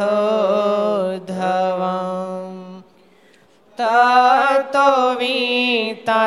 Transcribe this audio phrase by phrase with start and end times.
[3.77, 4.87] તતો
[5.19, 6.21] વીતસુરેભ્યો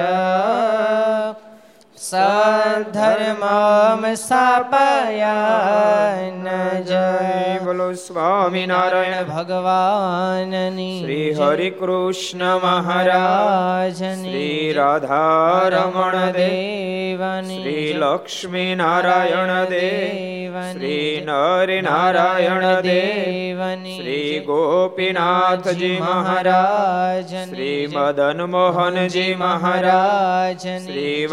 [2.09, 7.59] સધર્મામ સ્થાપયન જય.
[7.59, 20.71] બોલો સ્વામિનારાયણ ભગવાનની શ્રી હરિ કૃષ્ણ મહારાજ શ્રી રાધારમણ દેવ દેવની શ્રી લક્ષ્મી નારાયણ દેવ
[20.71, 27.49] શ્રી નર નારાયણ દેવની શ્રી ગોપીનાથજી મહારાજ.
[27.49, 30.59] શ્રી મદન મોહનજી મહારાજ.
[30.59, 31.27] શ્રી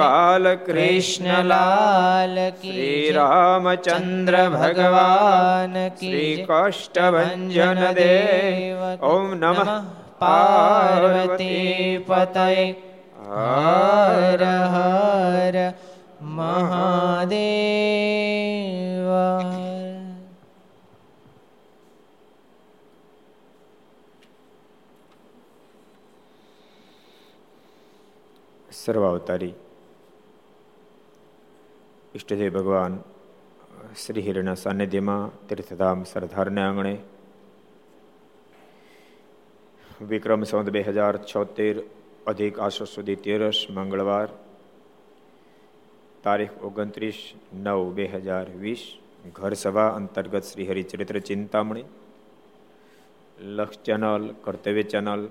[0.61, 9.05] બાલકૃષ્ણલાલ શ્રી રામચંદ્ર ભગવાન શ્રી કષ્ટભંજન દેવ.
[9.05, 9.85] ઓમ નમઃ
[10.19, 12.73] પાર્વતી પતય.
[13.29, 15.73] હર હર
[16.23, 17.31] મહાદેવ.
[28.73, 29.53] સર્વાવતારી.
[32.21, 32.95] ઈષ્ટદેવ ભગવાન
[33.97, 36.95] શ્રી હિરના સાનિધ્યમાં તીર્થધામ સરદારને આંગણે
[40.11, 41.77] વિક્રમ સંત બે હજાર છોતેર,
[42.27, 44.29] અધિક આસો સુધી તેરસ મંગળવાર,
[46.25, 47.21] તારીખ ઓગણત્રીસ
[47.57, 48.83] નવ બે હજાર વીસ,
[49.37, 51.87] ઘર સભા અંતર્ગત શ્રી હરિચરિત્ર ચિંતામણી,
[53.57, 55.23] લક્ષ ચેનલ, કર્તવ્ય ચેનલ,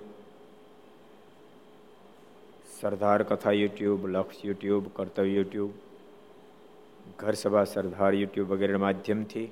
[2.80, 5.89] સરદાર કથા યુટ્યુબ, લક્ષ યુટ્યુબ, કર્તવ્ય યુટ્યુબ
[7.20, 9.52] ઘર સભા સરદાર યુટ્યુબ વગેરેના માધ્યમથી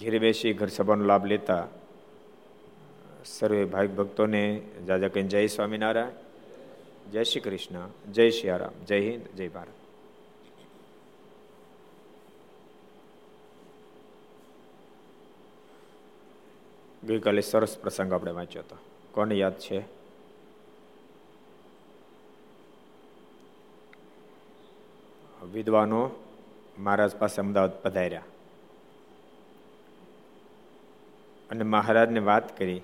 [0.00, 1.68] ઘેર બેસી ઘર સભાનો લાભ લેતા
[3.24, 6.08] સર્વે ભાઈ ભક્તોને જાજા કહીને જય સ્વામિનારાયણ,
[7.10, 8.50] જય શ્રી કૃષ્ણ, જય શ્રી
[8.86, 9.68] જય હિન્દ, જય ભારત.
[17.06, 18.76] ગઈકાલે સરસ પ્રસંગ આપણે વાંચ્યો હતો.
[19.12, 19.95] કોને યાદ છે?
[25.52, 26.00] વિદ્વાનો
[26.78, 28.22] મહારાજ પાસે અમદાવાદ પધાર્યા.
[31.50, 32.80] અને મહારાજને વાત કરી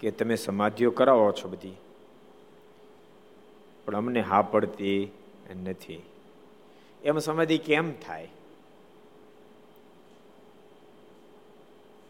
[0.00, 1.76] કે તમે સમાધિઓ કરાવો છો બધી,
[3.84, 5.00] પણ અમને હા પડતી
[5.62, 6.02] નથી.
[7.02, 8.28] એમ સમાધિ કેમ થાય?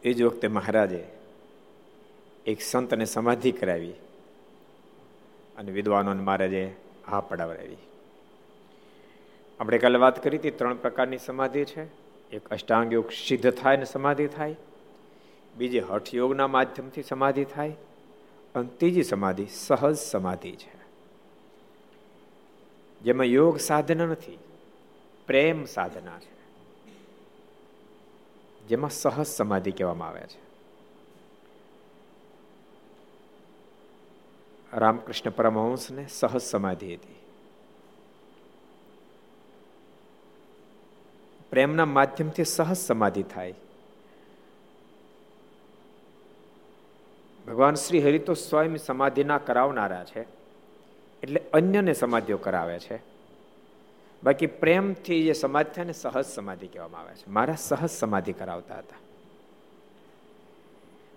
[0.02, 1.02] એ જ વખતે મહારાજે
[2.46, 3.94] એક સંતને સમાધિ કરાવી
[5.56, 6.64] અને વિદ્વાનોને મહારાજે
[7.10, 7.85] હા પડાવડાવી.
[9.60, 11.84] આપણે કાલે વાત કરી હતી, ત્રણ પ્રકારની સમાધિ છે.
[12.30, 14.56] એક અષ્ટાંગ યોગ સિદ્ધ થાય ને સમાધિ થાય.
[15.56, 17.76] બીજી હઠયોગના માધ્યમથી સમાધિ થાય.
[18.54, 20.76] અને ત્રીજી સમાધિ સહજ સમાધિ છે.
[23.02, 24.38] જેમાં યોગ સાધના નથી,
[25.26, 26.36] પ્રેમ સાધના છે.
[28.68, 30.46] જેમાં સહજ સમાધિ કહેવામાં આવે છે.
[34.72, 37.15] રામકૃષ્ણ પરમહંસને સહજ સમાધિ હતી.
[41.56, 43.54] પ્રેમના માધ્યમથી સહજ સમાધિ થાય.
[47.46, 50.20] ભગવાન શ્રી હરિ તો સ્વયં સમાધિના કરાવનારા છે,
[51.22, 53.00] એટલે અન્યને સમાધિઓ કરાવે છે.
[54.24, 57.30] બાકી પ્રેમથી જે સમાધિ થાય ને સહજ સમાધિ કહેવામાં આવે છે.
[57.30, 58.96] મારા સહજ સમાધિ કરાવતા હતા.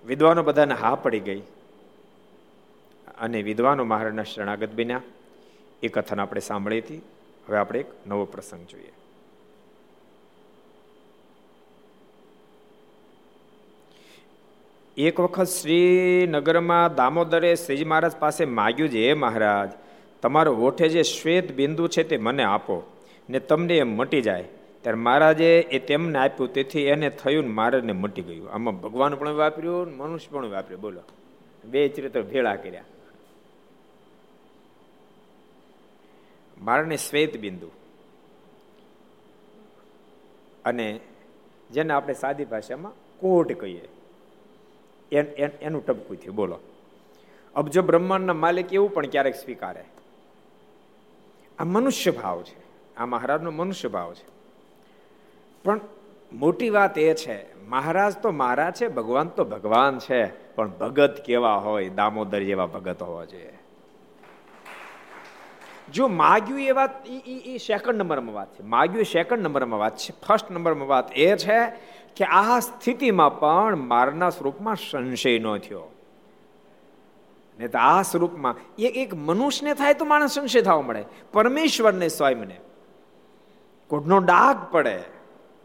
[0.06, 1.42] વિદ્વાનો બધાને હા પડી ગઈ.
[3.18, 5.02] અને વિદ્વાનો મહારાજના શરણાગત બન્યા.
[5.84, 6.98] એ કથન આપણે સાંભળી હતી.
[7.50, 8.92] હવે આપણે એક નવો પ્રસંગ જોઈએ.
[15.00, 19.72] એક વખત શ્રીનગરમાં દામોદરે શ્રીજી મહારાજ પાસે માગ્યું છે, હે મહારાજ,
[20.22, 22.92] તમારો ઓઠે જે શ્વેત બિંદુ છે તે મને આપો
[23.30, 24.44] ને તમને એમ મટી જાય.
[24.82, 28.52] ત્યારે મહારાજે એ તેમને આપ્યું, તેથી એને થયું ને મહારાજને મટી ગયું.
[28.52, 30.82] આમાં ભગવાન પણ વાપર્યું મનુષ્ય પણ વાપર્યું.
[30.82, 31.02] બોલો.
[31.66, 32.84] બે ચરિત્ર ભેળા કર્યા.
[36.62, 37.68] મારાને શ્વેત બિંદુ
[40.66, 41.00] અને
[41.72, 43.88] જેને આપણે સાદી ભાષામાં કોટ કહીએ.
[45.12, 46.36] એનું ટપકું થયું.
[46.36, 46.60] બોલો.
[47.56, 49.84] અબજો બ્રહ્માંડના માલિક એવું પણ ક્યારેક સ્વીકારે?
[51.60, 52.60] આ મનુષ્ય ભાવ છે.
[52.98, 54.28] આ મહારાજનો મનુષ્ય ભાવ છે.
[55.64, 55.80] પણ
[56.34, 61.56] મોટી વાત એ છે, મહારાજ તો મહારાજ છે, ભગવાન તો ભગવાન છે, પણ ભગત કેવા
[61.56, 61.90] હોય?
[61.90, 63.54] દામોદર જેવા ભગત હોવા જોઈએ.
[65.94, 68.64] જો માગ્યું એ વાત એ સેકન્ડ નંબરમાં વાત છે.
[68.64, 70.14] માગ્યું સેકન્ડ નંબરમાં વાત છે.
[70.28, 71.60] ફર્સ્ટ નંબરમાં વાત એ છે
[72.20, 75.96] કે આ સ્થિતિમાં પણ મારના સ્વરૂપમાં સંશય ન થયો.
[77.60, 81.06] ને તો આ સ્વરૂપમાં એક એક મનુષ્યને થાય તો માણસ સંશય થવા મળે.
[81.34, 82.60] પરમેશ્વરને સ્વયંને
[83.88, 84.98] કોઢનો ડાઘ પડે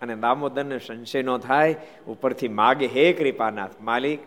[0.02, 1.76] અને દામોદરને સંશય ન થાય,
[2.08, 4.20] ઉપરથી માગે, હે કૃપાનાથ માલિક,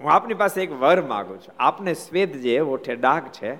[0.00, 1.54] હું આપની પાસે એક વર માગું છું.
[1.58, 3.58] આપને શ્વેત જે ઓઠે ડાઘ છે,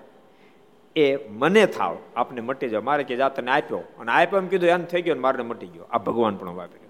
[0.97, 1.97] એ મને થાવ.
[2.17, 2.83] આપને મટી જાવ.
[2.83, 3.79] મારે કે જાતને આપ્યો.
[3.79, 5.85] અને આપ્યો એમ કીધું, એમ થઈ ગયો મારે મટી ગયો.
[5.91, 6.82] આ ભગવાન પણ વાપર્યો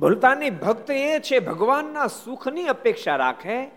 [0.00, 3.70] બોલતાની ભક્ત એ છે, ભગવાનના સુખની અપેક્ષા રાખે,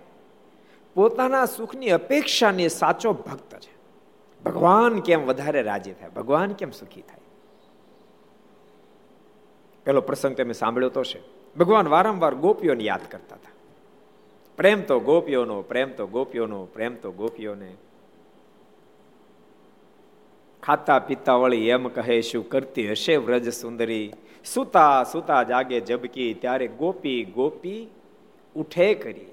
[0.94, 3.74] પોતાના સુખની અપેક્ષાની સાચો ભક્ત છે.
[4.44, 6.10] ભગવાન કેમ વધારે રાજી થાય?
[6.10, 7.20] ભગવાન કેમ સુખી થાય?
[9.86, 11.22] પેલો પ્રસંગ તમે સાંભળ્યો તો છે
[11.56, 13.52] ભગવાન વારંવાર ગોપીઓને યાદ કરતા હતા.
[14.58, 17.74] પ્રેમ તો ગોપીઓનો, પ્રેમ તો ગોપીઓનો, પ્રેમ તો ગોપીઓને.
[20.64, 24.14] ખાતા પીતા વળી એમ કહે, શું કરતી હશે વ્રજ સુંદરી?
[24.46, 27.82] સુતા સુતા જાગે જબકી, ત્યારે ગોપી ગોપી
[28.56, 29.30] ઉઠે કરી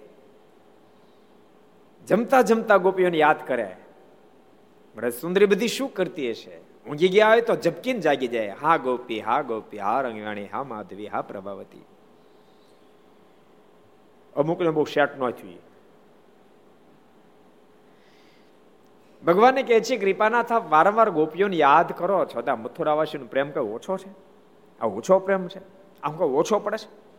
[2.09, 3.69] જમતા જમતા ગોપીઓને યાદ કરે,
[4.97, 6.57] વ્રજ સુંદરી બધી શું કરતી હશે?
[6.87, 8.55] ઊંઘી ગયા હોય તો જબકીને જાગી જાય.
[8.63, 11.85] હા ગોપી હા ગોપી, હા રંગવાણી હા માધવી, હા પ્રભાવતી.
[14.37, 15.70] અમુકને બહુ શેટ ન થયું.
[19.25, 22.25] ભગવાને કહે છે, કૃપાનાથ આપ વારંવાર ગોપીઓને યાદ કરો.
[22.25, 24.09] છો ત્યાં મથુરાવાસીનો પ્રેમ કઈ ઓછો છે?
[24.81, 25.61] આ ઓછો પ્રેમ છે?
[26.03, 27.11] આમ કઈ ઓછો પડે છે?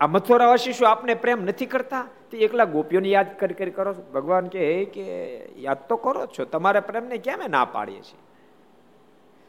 [0.00, 2.06] આ મથુરાવાસી શું આપને પ્રેમ નથી કરતા?
[2.30, 4.02] તે એકલા ગોપીઓને યાદ કરી કરી કરો છો?
[4.14, 6.44] ભગવાન કે કે, યાદ તો કરો છો.
[6.44, 8.20] તમારા પ્રેમને કેમ ના પાડીએ છીએ?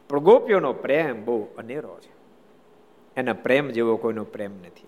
[0.08, 2.12] પણ ગોપીઓનો પ્રેમ બહુ અનેરો છે.
[3.16, 4.86] એના પ્રેમ જેવો કોઈનો પ્રેમ નથી.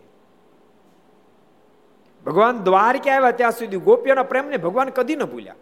[2.26, 5.54] ભગવાન દ્વારકે આવ્યા ત્યાં સુધી ગોપીઓના પ્રેમને ભગવાન કદી ન ભૂલ્યા.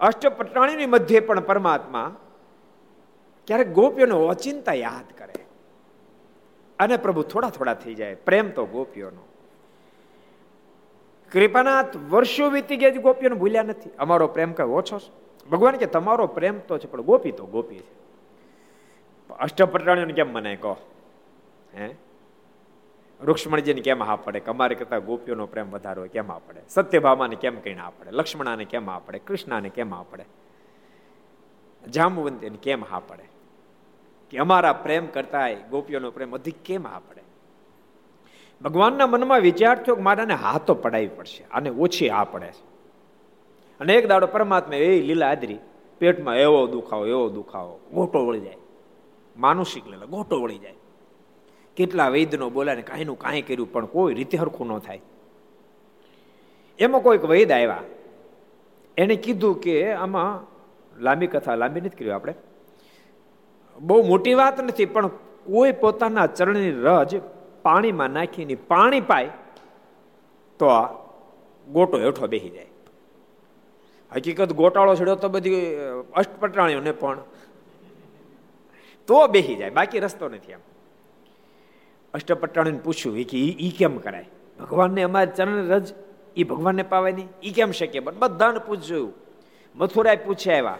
[0.00, 2.16] અષ્ટપટાણીની મધ્યે પણ પરમાત્મા
[3.46, 5.46] ક્યારેક ગોપીઓને ઓચિંતા યાદ કરે.
[6.78, 8.14] અને પ્રભુ થોડા થોડા થઈ જાય.
[8.14, 9.28] પ્રેમ તો ગોપીઓનો.
[11.32, 13.90] કૃપાનાથ વર્ષો વીતી ગયા ગોપીઓને ભૂલ્યા નથી.
[13.98, 15.24] અમારો પ્રેમ કઈ ઓછો છે?
[15.50, 18.04] ભગવાન કે તમારો પ્રેમ તો છે, પણ ગોપી તો ગોપી છે.
[19.34, 20.76] અષ્ટપટાણીઓને કેમ મને કહો?
[21.74, 21.94] હે?
[23.22, 24.40] રૂક્ષ્મણજીને કેમ આ પડે?
[24.40, 26.60] કમારી કરતા ગોપીઓનો પ્રેમ વધારો કેમ આ પડે?
[26.68, 28.10] સત્યભામાને કેમ કહીને આ પડે?
[28.10, 29.18] લક્ષ્મણાને કેમ આ પડે?
[29.18, 30.24] કૃષ્ણાને કેમ હા પડે?
[31.90, 33.22] જામવંતીને કેમ હા પડે?
[34.30, 37.20] કે અમારા પ્રેમ કરતા ગોપીઓનો પ્રેમ અધિક કેમ હા પડે?
[38.62, 42.74] ભગવાનના મનમાં વિચાર થયો કે મારાને હાથો પડાવી પડશે અને ઓછી આ પડે છે.
[43.80, 45.58] અને એક દાડો પરમાત્મા એ લીલા આદરી,
[45.98, 48.56] પેટમાં એવો દુખાવો એવો દુખાવો, ગોટો વળી જાય.
[49.36, 50.74] માનુષિક લીલા ગોટો વળી જાય.
[51.76, 55.02] કેટલા વૈદનો બોલાને કાંઈનું કાંઈ કર્યું, પણ કોઈ રીતે હરખું ન થાય.
[56.78, 57.84] એમાં કોઈક વૈદ આવ્યા.
[58.96, 60.32] એને કીધું કે આમાં
[61.02, 62.34] લાંબી કથા, લાંબી નથી કર્યું આપણે.
[63.78, 65.10] બહુ મોટી વાત નથી, પણ
[65.46, 67.12] કોઈ પોતાના ચરણની રજ
[67.62, 69.32] પાણીમાં નાખીને પાણી પાય,
[70.60, 70.86] તો આ
[71.66, 72.70] ગોટો હેઠો બેસી જાય.
[74.12, 75.62] હકીકત ગોટાળો છેડ્યો તો બધી
[76.14, 77.18] અષ્ટપટાણીઓને પણ
[79.08, 80.62] તો બેસી જાય, બાકી રસ્તો નથી એમ.
[82.14, 84.28] અષ્ટપટ્ટાણીને પૂછ્યું કે, ઈ કેમ કરાય?
[84.60, 85.94] ભગવાનને અમારે ચરણ રજ
[86.36, 87.28] એ ભગવાનને પાવાય નહીં.
[87.42, 89.12] એ કેમ શકે પણ બધાને પૂછ્યું.
[89.76, 90.78] મથુરાએ પૂછ્યા આવ્યા.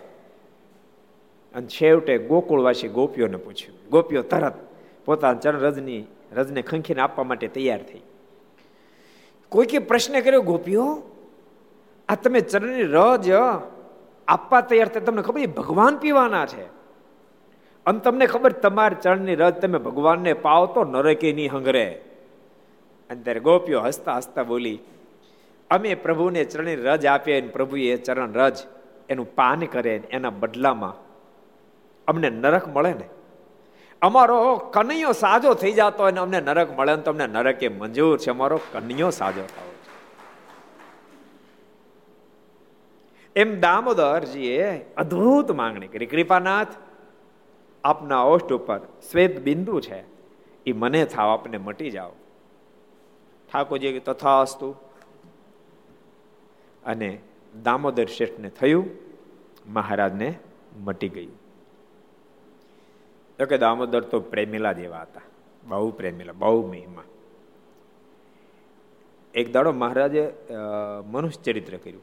[1.55, 3.91] અને છેવટે ગોકુળવાસી ગોપીઓને પૂછ્યું.
[3.91, 4.55] ગોપીઓ તરત
[5.05, 8.01] પોતાના ચરણ રજની, રજને ખંખીને આપવા માટે તૈયાર થઈ.
[9.49, 11.03] કોઈ કે પ્રશ્ન કર્યો, ગોપીઓ,
[12.09, 13.31] આ તમે ચરણની રજ
[14.29, 16.84] આપવા તૈયાર થાય, તમને ખબર ભગવાન પીવાના છે.
[17.87, 21.87] અને તમને ખબર, તમારી ચરણની રજ તમે ભગવાનને પાવ તો નરકે નહીં હંગરે.
[23.11, 24.79] અને ત્યારે ગોપીઓ હસતા હસતા બોલી,
[25.71, 28.57] અમે પ્રભુને ચરણની રજ આપીએ પ્રભુએ ચરણ રજ
[29.09, 30.97] એનું પાન કરે એના બદલામાં
[32.09, 33.09] અમને નરક મળે ને.
[34.03, 34.39] અમારો
[34.75, 38.31] કનૈયો સાજો થઈ જતો અને અમને નરક મળે ને તમને નરકે એ મંજૂર છે.
[38.31, 39.71] અમારો કનૈયો સાજો થવો
[43.37, 46.07] એમ દામોદરજીએ અદ્ભુત માંગણી કરી.
[46.07, 46.75] કૃપાનાથ
[47.85, 48.79] આપના ઓષ્ટ ઉપર
[49.11, 50.05] શ્વેત બિંદુ છે.
[50.67, 52.13] એ મને થાવ, આપને મટી જાઓ
[53.53, 54.75] ઠાકોરજી તથાસ્તુ.
[56.85, 57.19] અને
[57.63, 58.91] દામોદર શેઠને થયું,
[59.67, 60.35] મહારાજને
[60.81, 61.37] મટી ગયું.
[63.39, 65.21] તો કે દામોદર તો પ્રેમીલા જેવા હતા,
[65.65, 67.05] બહુ પ્રેમીલા, બહુ મહિમા.
[69.35, 70.33] એક દાડો મહારાજે
[71.07, 72.03] મનુષ્ય ચરિત્ર કર્યું.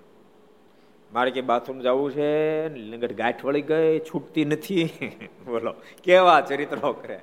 [1.13, 2.69] મારે કે બાથરૂમ જવું છે?
[2.69, 4.85] લંગટ ગાંઠ વળી ગઈ, છૂટતી નથી.
[5.45, 7.19] બોલો, કેવા ચરિત્રો કરે?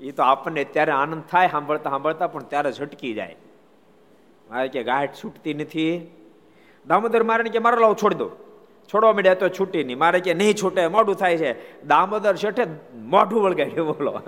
[0.00, 3.36] એ તો આપણને ત્યારે આનંદ થાય, સાંભળતા સાંભળતા પણ ત્યારે ઝટકી જાય.
[4.50, 6.10] મારે કે ગાંઠ છૂટતી નથી.
[6.86, 8.30] દામોદર મારે કે મારો લાવ છોડી દો.
[8.94, 9.98] છોડવા માંડ્યા તો છૂટી નહીં.
[9.98, 11.82] મારે કે નહીં છૂટે, મોઢું થાય છે.
[11.84, 12.62] દામોદર શેઠે
[12.94, 14.20] મોઢું વળગાડ્યું, બોલો.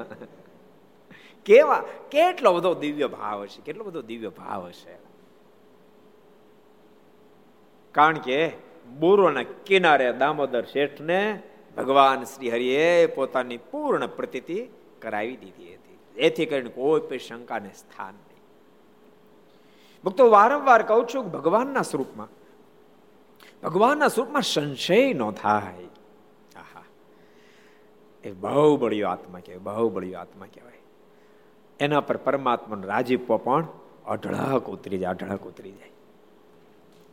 [1.44, 4.98] કેવા, કેટલો બધો દિવ્ય ભાવ હશે, કેટલો બધો દિવ્ય ભાવ હશે.
[7.92, 11.42] કારણ કે બોરોના કિનારે દામોદર શેઠને
[11.76, 14.68] ભગવાન શ્રી હરિએ પોતાની પૂર્ણ પ્રતિતિ
[15.02, 15.98] કરાવી દીધી હતી.
[16.16, 18.42] એથી કરીને કોઈ પણ શંકાને સ્થાન નહીં.
[20.04, 22.28] ભક્તો, વારંવાર કહું છું ભગવાનના સ્વરૂપમાં
[23.62, 25.84] ભગવાનના સ્વરૂપમાં સંશય ન થાય.
[26.56, 26.84] આહા.
[28.24, 30.78] એ બહુ બળ્યો આત્મા કહેવાય, બહુ બળ્યો આત્મા કહેવાય.
[31.80, 33.66] એના પર પરમાત્માનો રાજીપો પણ
[34.06, 35.90] અઢળક ઉતરી જાય, અઢળક ઉતરી જાય.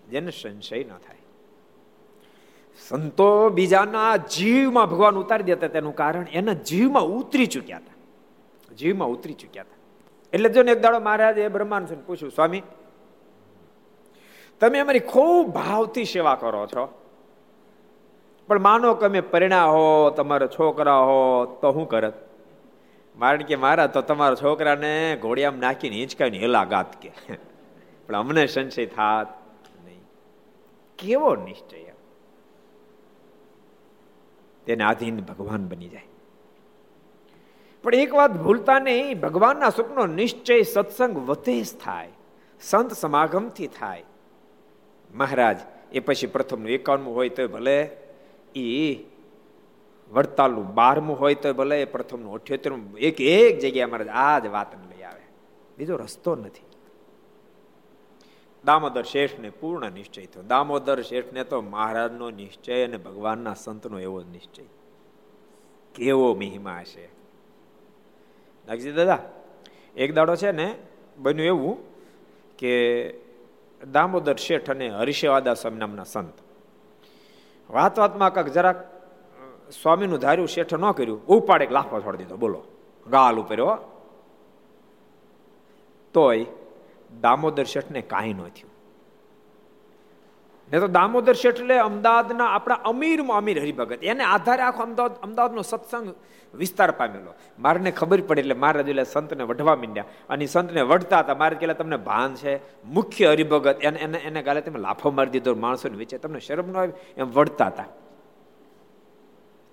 [0.09, 1.17] જેને સંશય ન થાય.
[2.79, 7.95] સંતો બીજાના જીવમાં ભગવાન ઉતારી દેતા તેનું કારણ એના જીવમાં ઉતરી ચૂક્યા હતા.
[8.75, 9.75] જીવમાં ઉતરી ચૂક્યા હતા.
[10.33, 12.61] એટલે જો ને એક દાડો મહારાજે બ્રહ્માંડ પૂછ્યું, સ્વામી,
[14.59, 17.01] તમે અમારી ખૂબ ભાવથી સેવા કરો છો.
[18.47, 22.13] પણ માનો કે અમે પરિણા હો, તમારા છોકરા હો, તો હું કરત?
[23.17, 27.11] મારે કે મારા તો તમારા છોકરાને ઘોડિયામાં નાખીને હિંચકાઈને હેલા ગાત કે.
[28.07, 29.27] પણ અમને સંશય થાત
[29.85, 30.03] નહીં.
[30.99, 31.84] કેવો નિશ્ચય?
[34.65, 36.07] તેને આધીન ભગવાન બની જાય.
[37.83, 42.09] પણ એક વાત ભૂલતા નહીં, ભગવાનના સ્વપ્નો નિશ્ચય સત્સંગ વતે થાય,
[42.61, 44.03] સંત સમાગમથી થાય.
[45.15, 45.57] મહારાજ,
[45.91, 47.89] એ પછી પ્રથમનું એકાવનમું હોય તો ભલે
[48.55, 48.95] એ
[50.11, 55.03] વડતાલનું બારમું હોય તો ભલે પ્રથમનું અઠ્યોતેરમું, એક એક જગ્યાએ મહારાજ આ જ વાત લઈ
[55.03, 55.21] આવે.
[55.77, 56.74] બીજો રસ્તો નથી.
[58.65, 60.43] દામોદર શેઠને પૂર્ણ નિશ્ચય થયો.
[60.43, 64.63] દામોદર શેઠને તો મહારાજનો નિશ્ચય અને ભગવાનના સંતનો એવો નિશ્ચય.
[65.95, 67.05] કેવો મહિમા છે.
[68.67, 69.19] નાગજી દાદા,
[69.95, 70.75] એક દાડો છે ને,
[71.17, 71.77] બન્યું એવું
[72.57, 73.13] કે
[73.91, 76.33] દામોદર શેઠ અને હરિષેવાદા સ્વામી નામના સંત.
[77.69, 78.83] વાત વાતમાં કાંક જરાક
[79.81, 82.63] સ્વામીનું ધાર્યું શેઠ ન કર્યું ઉપાડે લાફો છોડી દીધો, બોલો.
[83.07, 83.75] ગાલ ઉપર
[86.13, 86.45] તોય
[87.25, 88.71] દામોદર શેઠને કાંઈ ન થયું.
[90.71, 95.61] ને તો દામોદર શેઠ એટલે અમદાવાદના આપણા અમીરમાં અમીર હરિભગત, એને આધારે આખો અમદાવાદ, અમદાવાદનો
[95.61, 96.15] સત્સંગ
[96.53, 97.33] વિસ્તાર પામેલો.
[97.59, 100.05] મારને ખબર પડી એટલે મહારાજ એટલે સંતને વઢવા માંડ્યા.
[100.29, 103.77] અને સંતને વઢતા હતા મારે કહેલા, તમને ભાન છે, મુખ્ય હરિભગત.
[103.81, 107.27] એને એને એને ગાલે તમે લાફો મારી દીધો, માણસોને વેચે, તમને શરમ ન આવે એમ
[107.33, 107.85] વઢતા હતા.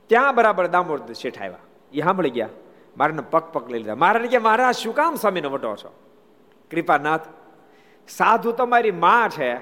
[0.06, 1.62] ત્યાં બરાબર દામોદર શેઠ આવ્યા.
[1.92, 2.48] એ સાંભળી ગયા.
[2.96, 3.94] મારાને પગ પગ લઈ લીધા.
[3.94, 5.90] મારે કે મારા શું કામ સ્વામીને વઢો છો?
[6.70, 7.26] કૃપાનાથ
[8.08, 9.56] સાધુ તમારી માં છે.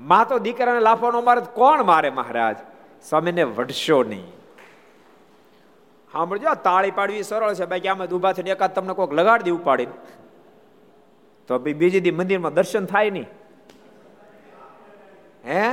[0.00, 2.56] માં તો દીકરાને લાફવાનો મારે કોણ મારે મહારાજ?
[3.08, 4.32] સ્વામીને વઢશો નહીં.
[6.12, 7.64] સાંભળજો તાળી પાડવી સરળ છે.
[7.64, 9.92] બાકી આમાં ઊભા થઈને એકાદ તમને કોઈક લગાડી દે ઉપાડીને.
[11.48, 13.26] તો બીજી દી મંદિરમાં દર્શન થાય નહીં.
[15.44, 15.68] હે?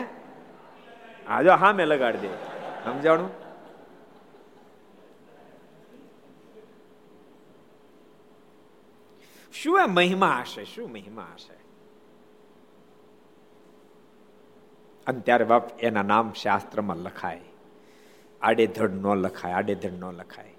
[1.27, 2.27] હા, જો હા મેં લગાડી દે.
[2.83, 3.29] સમજાણું?
[9.53, 10.65] શું મહિમા હશે?
[10.65, 11.64] શું મહિમા હશે?
[15.07, 17.45] અને ત્યારે બાપ એના નામ શાસ્ત્રમાં લખાય.
[18.41, 20.55] આડેધડ ન લખાય, આડેધડ ન લખાય.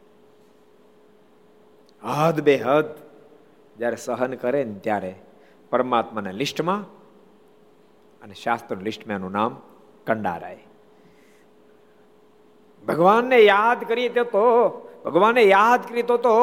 [2.02, 2.90] હદ બે હદ
[3.76, 5.12] જ્યારે સહન કરે ને ત્યારે
[5.72, 6.82] પરમાત્માના લિસ્ટમાં
[8.22, 9.52] અને શાસ્ત્ર લિસ્ટમાં એનું નામ
[10.06, 10.64] કંડારાય.
[12.84, 14.46] ભગવાનને યાદ કરીએ તો
[15.06, 16.34] ભગવાનને યાદ કરીએ તો તો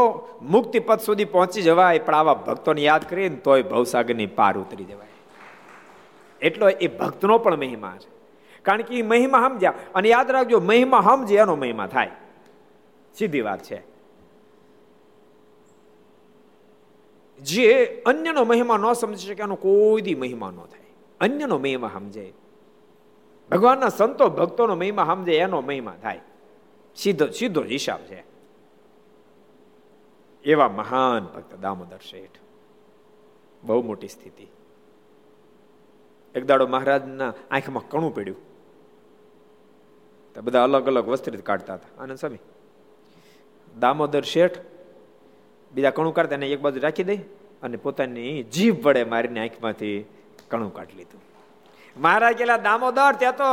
[0.55, 4.87] મુક્તિ પદ સુધી પહોંચી જવાય, પણ આવા ભક્તોને યાદ કરીએ ને તોય ભવસાગરની પાર ઉતરી
[4.91, 5.12] જવાય.
[6.43, 8.23] એટલો એ ભક્તનો પણ મહિમા છે.
[8.61, 9.73] કારણ કે એ મહિમા સમજ્યા.
[9.95, 12.11] અને યાદ રાખજો, મહિમા સમજે એનો મહિમા થાય.
[13.15, 13.93] સીધી વાત છે.
[17.39, 20.85] જે અન્યનો મહિમા ન સમજી શકે, એનો કોઈ દી મહિમા ન થાય.
[21.19, 22.33] અન્યનો મહિમા સમજે.
[23.51, 26.19] ભગવાનના સંતો ભક્તોનો મહિમા સમજે, એનો મહિમા થાય.
[26.95, 28.23] સીધો સીધો હિસાબ છે.
[30.43, 32.29] એવા મહાન ભક્ત દામોદર શેઠ.
[33.63, 34.47] બહુ મોટી સ્થિતિ.
[36.35, 38.37] એક દાડો મહારાજના આંખમાં કણું પડ્યું.
[40.35, 42.03] તો બધા અલગ અલગ વસ્ત્રિત કાઢતા હતા.
[42.03, 42.37] આનંદ સ્વામી,
[43.79, 44.57] દામોદર શેઠ
[45.73, 47.17] બીજા કણું કાઢતા એને એક બાજુ રાખી દઈ
[47.63, 50.05] અને પોતાની જીભ વડે મારીને આંખમાંથી
[50.49, 51.21] કણું કાઢી લીધું.
[51.97, 53.43] મહારાજ કેલા દામોદર, ત્યાં તો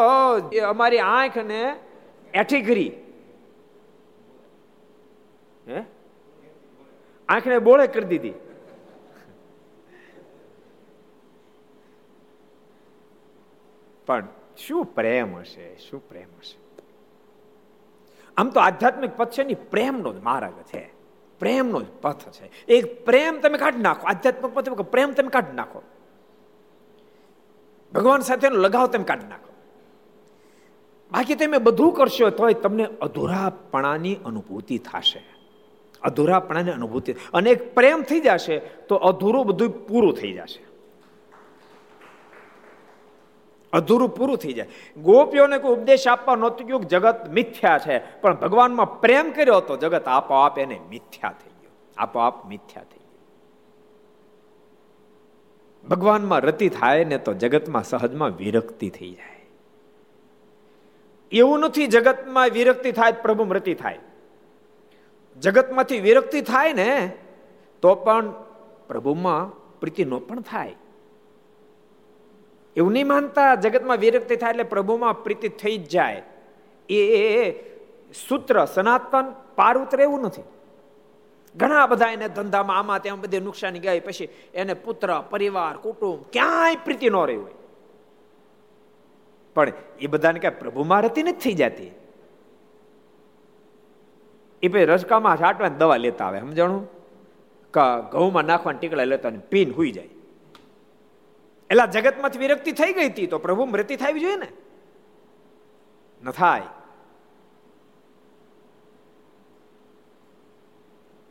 [0.67, 1.77] અમારી આંખ ને
[2.35, 2.93] એઠી કરી.
[5.69, 5.83] હે?
[7.29, 8.33] આંખને બોળે કરી દીધી.
[14.11, 14.27] પણ
[14.67, 15.77] શું પ્રેમ હશે?
[15.77, 16.59] શું પ્રેમ હશે?
[18.37, 20.91] આમ તો આધ્યાત્મિક પથ છે ને પ્રેમનો જ માર્ગ છે.
[21.39, 22.67] પ્રેમનો જ પથ છે.
[22.67, 24.07] એક પ્રેમ તમે કાઢી નાખો.
[24.07, 25.83] આધ્યાત્મિક પથ પ્રેમ તમે કાઢી નાખો.
[27.95, 29.53] ભગવાન સાથેનો લગાવ તમે કાઢી નાખો.
[31.13, 35.23] બાકી તમે બધું કરશો તોય તમને અધૂરાપણાની અનુભૂતિ થશે.
[36.03, 37.13] અધૂરાપણાની અનુભૂતિ.
[37.13, 40.70] અને એક પ્રેમ થઈ જશે તો અધૂરું બધું પૂરું થઈ જશે.
[43.73, 44.69] અધૂરું પૂરું થઈ જાય.
[44.97, 48.21] ગોપીઓને કોઈ ઉપદેશ આપવા નહોતું કે જગત મિથ્યા છે.
[48.21, 51.71] પણ ભગવાનમાં પ્રેમ કર્યો હતો, જગત આપોઆપ એને મિથ્યા થઈ ગયો.
[51.97, 53.01] આપોઆપ મિથ્યા થઈ ગયો.
[55.89, 59.47] ભગવાનમાં રતિ થાય ને તો જગતમાં સહજમાં વિરક્તિ થઈ જાય.
[61.33, 63.99] એવું નથી જગતમાં વિરક્તિ થાય પ્રભુ રતિ થાય.
[65.41, 67.13] જગતમાંથી વિરક્તિ થાય ને
[67.83, 68.31] તો પણ
[68.89, 69.51] પ્રભુમાં
[69.81, 70.75] પ્રીતિનો પણ થાય.
[72.77, 76.23] એવું નહીં માનતા, જગતમાં વિરક્તિ થાય એટલે પ્રભુમાં પ્રીતિ થઈ જ જાય.
[76.89, 77.01] એ
[78.29, 80.43] સૂત્ર, સનાતન પાર ઉતરે એવું નથી.
[81.57, 86.77] ઘણા બધા એને ધંધામાં આમાં ત્યાં બધે નુકસાની ગઈ, પછી એને પુત્ર, પરિવાર, કુટુંબ ક્યાંય
[86.85, 87.53] પ્રીતિ ન રહી હોય.
[89.55, 91.91] પણ એ બધાને ક્યાંય પ્રભુમાં રતી નથી થઈ જતી.
[94.63, 96.89] એ પછી રસકામાં છાંટવાની દવા લેતા આવે, સમજાણું?
[98.13, 100.09] ઘઉંમાં નાખવાની ટીકડા લેતા પીન હુઈ જાય.
[101.71, 104.53] એટલે જગતમાંથી વિરક્તિ થઈ ગઈ હતી તો પ્રભુ મૃત્યુ થવી જોઈએ ને?
[106.23, 106.63] ન થાય.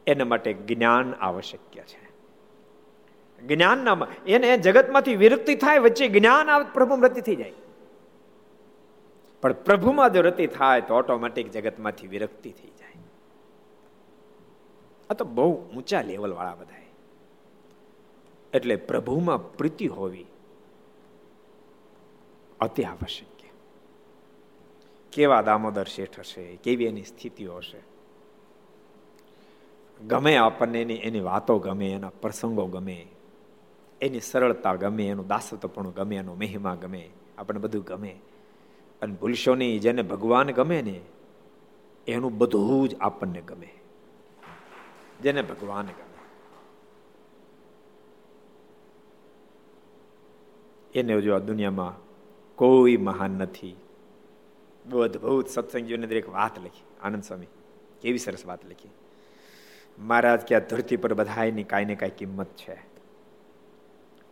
[0.07, 2.09] એના માટે જ્ઞાન આવશ્યક છે.
[3.47, 3.87] જ્ઞાન
[4.27, 7.53] એને જગતમાંથી વિરક્તિ થાય, વચ્ચે જ્ઞાન આવે પ્રભુ મૃત્યુ થઈ જાય.
[9.41, 13.01] પણ પ્રભુમાં જો રતિ થાય તો ઓટોમેટિક જગતમાંથી વિરક્તિ થઈ જાય.
[15.09, 16.79] આ તો બહુ ઊંચા લેવલ વાળા બધા
[18.53, 20.25] એટલે પ્રભુમાં પ્રીતિ હોવી
[22.59, 23.39] અતિ આવશ્યક
[25.11, 27.81] કેવા દામોદર શેઠ હશે, કેવી એની સ્થિતિઓ હશે?
[30.07, 33.07] ગમે આપણને એની એની વાતો ગમે, એના પ્રસંગો ગમે,
[34.01, 38.19] એની સરળતા ગમે, એનું દાસત્વપણું ગમે, એનો મહિમા ગમે, આપણને બધું ગમે.
[39.01, 41.01] અને ભૂલશો નહીં જેને ભગવાન ગમે ને,
[42.07, 43.73] એનું બધું જ આપણને ગમે.
[45.21, 46.09] જેને ભગવાન ગમે.
[50.95, 52.08] એને જો આ દુનિયામાં
[52.59, 53.75] કોઈ મહાન નથી.
[54.85, 57.45] બહુ અદભુત અંદર દરેક વાત લખી, આનંદ સ્વામી,
[58.01, 58.89] કેવી સરસ વાત લખી.
[59.99, 62.77] મહારાજ કે આ ધરતી પર બધાની કાંઈ ને કાંઈ કિંમત છે.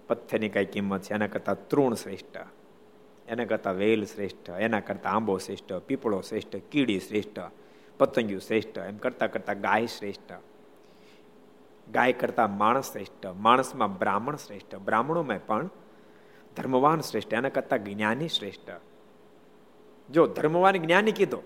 [0.07, 2.37] પથ્થરની કાંઈ કિંમત છે, એના કરતાં તૃણ શ્રેષ્ઠ,
[3.27, 7.39] એના કરતાં વેલ શ્રેષ્ઠ, એના કરતાં આંબો શ્રેષ્ઠ, પીપળો શ્રેષ્ઠ, કીડી શ્રેષ્ઠ,
[7.97, 10.33] પતંગિયું શ્રેષ્ઠ, એમ કરતાં કરતાં ગાય શ્રેષ્ઠ.
[11.91, 14.75] ગાય કરતાં માણસ શ્રેષ્ઠ, માણસમાં બ્રાહ્મણ શ્રેષ્ઠ.
[14.75, 15.69] બ્રાહ્મણોમાં પણ
[16.57, 18.71] ધર્મવાન શ્રેષ્ઠ, એના કરતા જ્ઞાની શ્રેષ્ઠ.
[20.09, 21.43] જો ધર્મવાન જ્ઞાની કીધો,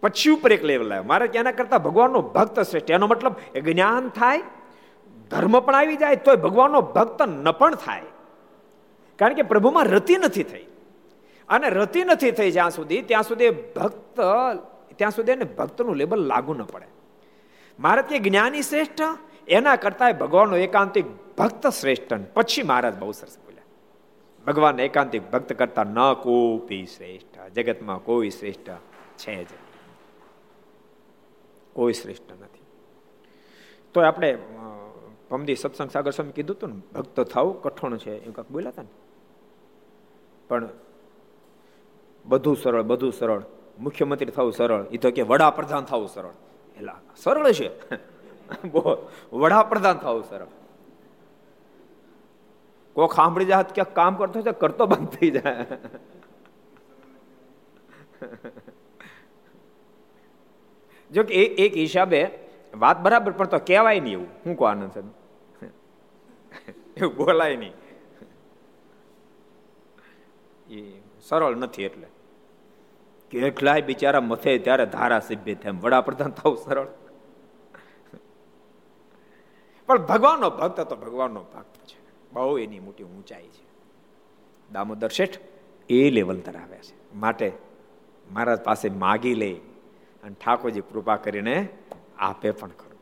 [0.00, 1.02] પછી ઉપર એક લેવલ આવ્યો.
[1.02, 2.90] મારે એના કરતા ભગવાનનો ભક્ત શ્રેષ્ઠ.
[2.90, 4.42] એનો મતલબ એ જ્ઞાન થાય,
[5.30, 8.02] ધર્મ પણ આવી જાય, તોય ભગવાનનો ભક્ત ન પણ થાય.
[9.18, 10.66] કારણ કે પ્રભુમાં રતિ નથી થઈ.
[11.48, 14.20] અને રતિ નથી થઈ જ્યાં સુધી, ત્યાં સુધી ભક્ત,
[14.96, 16.86] ત્યાં સુધી એને ભક્તનું લેબલ લાગુ ન પડે.
[17.80, 19.00] મારે તે જ્ઞાની શ્રેષ્ઠ,
[19.48, 21.04] એના કરતા ભગવાનનો એકાંતિક
[21.38, 22.14] ભક્ત શ્રેષ્ઠ.
[22.34, 23.38] પછી મહારાજ બહુ સરસ
[24.46, 27.50] ભગવાન એકાંતિક ભક્ત કરતા ન કોપી શ્રેષ્ઠ.
[27.50, 28.70] જગતમાં કોઈ શ્રેષ્ઠ
[29.16, 29.46] છે જ
[31.72, 32.62] કોઈ શ્રેષ્ઠ નથી.
[33.94, 34.38] તો આપણે
[35.28, 38.82] પમદી સત્સંગ સાગર સ્વામી કીધું હતું ને, ભક્ત થવું કઠણ છે, એવું કાંક બોલ્યા હતા
[38.82, 38.88] ને?
[40.48, 40.68] પણ
[42.26, 43.42] બધું સરળ બધું સરળ.
[43.78, 44.84] મુખ્યમંત્રી થવું સરળ.
[44.92, 46.30] એ તો કે વડાપ્રધાન થવું સરળ.
[46.76, 47.70] એટલે સરળ છે.
[49.32, 50.46] વડાપ્રધાન થવું સરળ.
[52.94, 55.66] કોક સાંભળી જાય ક્યાંક કામ કરતો છે કરતો બંધ થઈ જાય.
[61.10, 62.30] જો કે એક હિસાબે
[62.74, 64.28] વાત બરાબર, પણ તો કહેવાય નહીં એવું.
[64.46, 65.08] હું કહું આનંદ સાહેબ?
[66.96, 67.72] એવું બોલાય નહીં.
[70.70, 72.06] એ સરળ નથી એટલે.
[73.30, 75.72] કેટલાય બિચારા મથે ત્યારે ધારાસભ્ય થાય.
[75.72, 76.86] વડાપ્રધાન થવું સરળ.
[79.86, 82.01] પણ ભગવાનનો ભક્ત તો ભગવાનનો ભક્ત છે.
[82.32, 83.66] બહુ એની મોટી ઊંચાઈ છે.
[84.72, 85.38] દામોદર શેઠ
[85.88, 87.14] એ લેવલ ધરાવે છે.
[87.14, 87.52] માટે
[88.30, 89.52] મહારાજ પાસે માગી લે
[90.22, 91.68] અને ઠાકોરજી કૃપા કરીને
[92.18, 93.00] આપે પણ ખરું.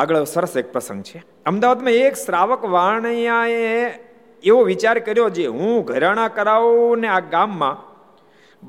[0.00, 1.22] આગળ સરસ એક પ્રસંગ છે.
[1.46, 3.86] અમદાવાદમાં એક શ્રાવક વાણિયાએ
[4.42, 7.88] એવો વિચાર કર્યો જે હું ઘરાણા કરાવું ને આ ગામમાં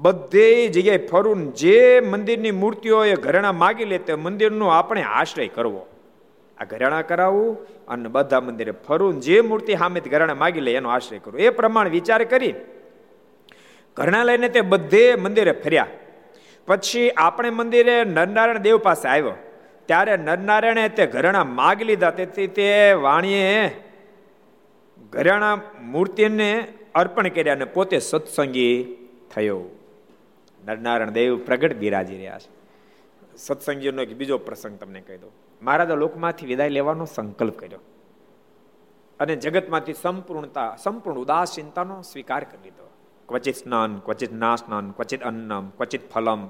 [0.01, 5.87] બધે જગ્યાએ ફરું જે મંદિરની મૂર્તિઓ એ ઘરેણા માગી લે તે મંદિરનો આપણે આશ્રય કરવો.
[6.59, 11.19] આ ઘરેણા કરાવવું અને બધા મંદિરે ફરવું જે મૂર્તિ સામે ઘરેણા માગી લે એનો આશ્રય
[11.19, 12.53] કરવો એ પ્રમાણે વિચાર કરી
[13.95, 15.87] ઘરેણા લઈને તે બધે મંદિરે ફર્યા.
[16.67, 19.33] પછી આપણે મંદિરે નરનારાયણ દેવ પાસે આવ્યો.
[19.85, 22.11] ત્યારે નરનારાયણે તે ઘરેણા માગી લીધા.
[22.11, 23.69] તેથી તે વાણીએ
[25.09, 28.97] ઘરેણા મૂર્તિને અર્પણ કર્યા અને પોતે સત્સંગી
[29.35, 29.61] થયો.
[30.65, 32.49] નરનારાયણ દેવ પ્રગટ બિરાજી રહ્યા છે.
[33.37, 35.48] સત્સંગીનો એક બીજો પ્રસંગ તમને કહી દઉં.
[35.61, 37.79] મહારાજે લોકમાંથી વિદાય લેવાનો સંકલ્પ કર્યો.
[39.19, 42.89] અને જગતમાંથી સંપૂર્ણતા, સંપૂર્ણ ઉદાસીનતાનો સ્વીકાર કરી લીધો.
[43.27, 46.47] ક્વચિત સ્નાન, ક્વચિત ના સ્નાન ક્વચિત અન્નમ, ક્વચિત ફલમ,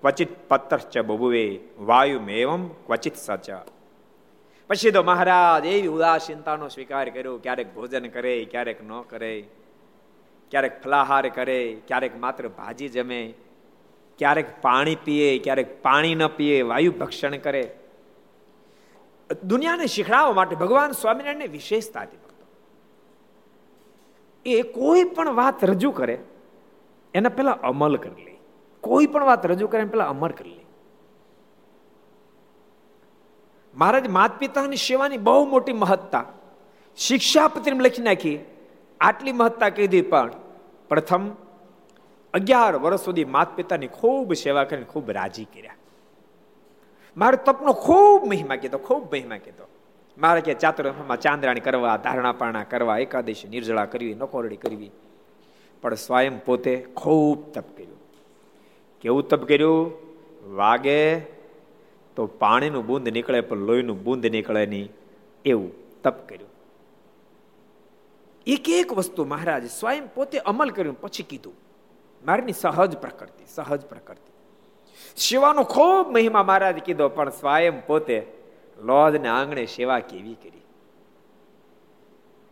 [0.00, 3.50] ક્વચિત પત્રશ્ચ બબુવે વાયુ એવમ ક્વચિત સચ.
[4.66, 9.44] પછી તો મહારાજ એવી ઉદાસીનતાનો સ્વીકાર કર્યો, ક્યારેક ભોજન કરે, ક્યારેક ન કરે,
[10.50, 13.34] ક્યારેક ફલાહાર કરે, ક્યારેક માત્ર ભાજી જમે,
[14.18, 17.77] ક્યારેક પાણી પીએ, ક્યારેક પાણી ન પીએ, વાયુ ભક્ષણ કરે.
[19.34, 22.18] દુનિયાને શીખડાવવા માટે ભગવાન સ્વામિનારાયણને વિશેષતા હતી
[24.46, 26.18] એ કોઈ પણ વાત રજૂ કરે,
[27.14, 28.34] એના પહેલા અમલ કરી લે.
[28.80, 30.64] કોઈ પણ વાત રજૂ કરે પેલા અમલ કરી લે.
[33.74, 36.24] મહારાજ માત પિતાની સેવાની બહુ મોટી મહત્તા.
[36.96, 38.38] શિક્ષાપત્રી લખી નાખી,
[39.00, 40.32] આટલી મહત્તા કીધી પણ
[40.88, 41.30] પ્રથમ
[42.34, 45.77] અગિયાર વર્ષ સુધી માત પિતાની ખૂબ સેવા કરીને ખૂબ રાજી કર્યા.
[47.18, 49.68] મારે તપનો ખૂબ મહિમા કીધો, ખૂબ મહિમા કીધો.
[50.18, 54.90] મારે કે ચાતુર્માં ચાંદ્રાણી કરવા ધારણાપાણા કરવા, એકાદશી નિર્જળા કરવી, નકોરડી કરવી.
[55.82, 57.98] પણ સ્વયં પોતે ખૂબ તપ કર્યું.
[59.00, 59.92] કેવું તપ કર્યું?
[60.54, 61.20] વાગે
[62.16, 64.92] તો પાણીનું બુંદ નીકળે, પણ લોહીનું બુંદ નીકળે નહીં.
[65.44, 66.50] એવું તપ કર્યું.
[68.46, 71.54] એક એક વસ્તુ મહારાજ સ્વયં પોતે અમલ કર્યું, પછી કીધું.
[72.26, 74.37] મારીની સહજ પ્રકૃતિ સહજ પ્રકૃતિ.
[75.18, 78.18] સેવાનો ખૂબ મહિમા મહારાજ કીધો, પણ સ્વયં પોતે
[78.78, 80.62] લોજને આંગણે સેવા કેવી કરી?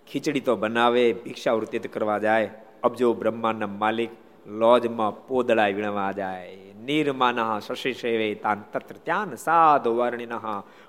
[0.06, 2.50] ખીચડી તો બનાવે ભિક્ષાવૃત્તિ કરવા જાય.
[2.82, 4.10] અબજો બ્રહ્માંડના માલિક
[4.46, 6.56] લોજમાં પોદળા વીણવા જાય.
[6.84, 10.34] નિર્માન શશી સેવે તાન તત્ર ત્યાન સાધુ વર્ણિન.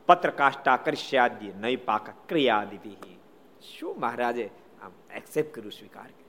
[0.06, 3.18] પત્રકાષ્ટા કર્ષ્યાદ્ય નૈ પાક ક્રિયાદિતિ
[3.72, 4.50] શું મહારાજે
[4.84, 6.27] આમ એક્સેપ્ટ કર્યું, સ્વીકાર કર્યો?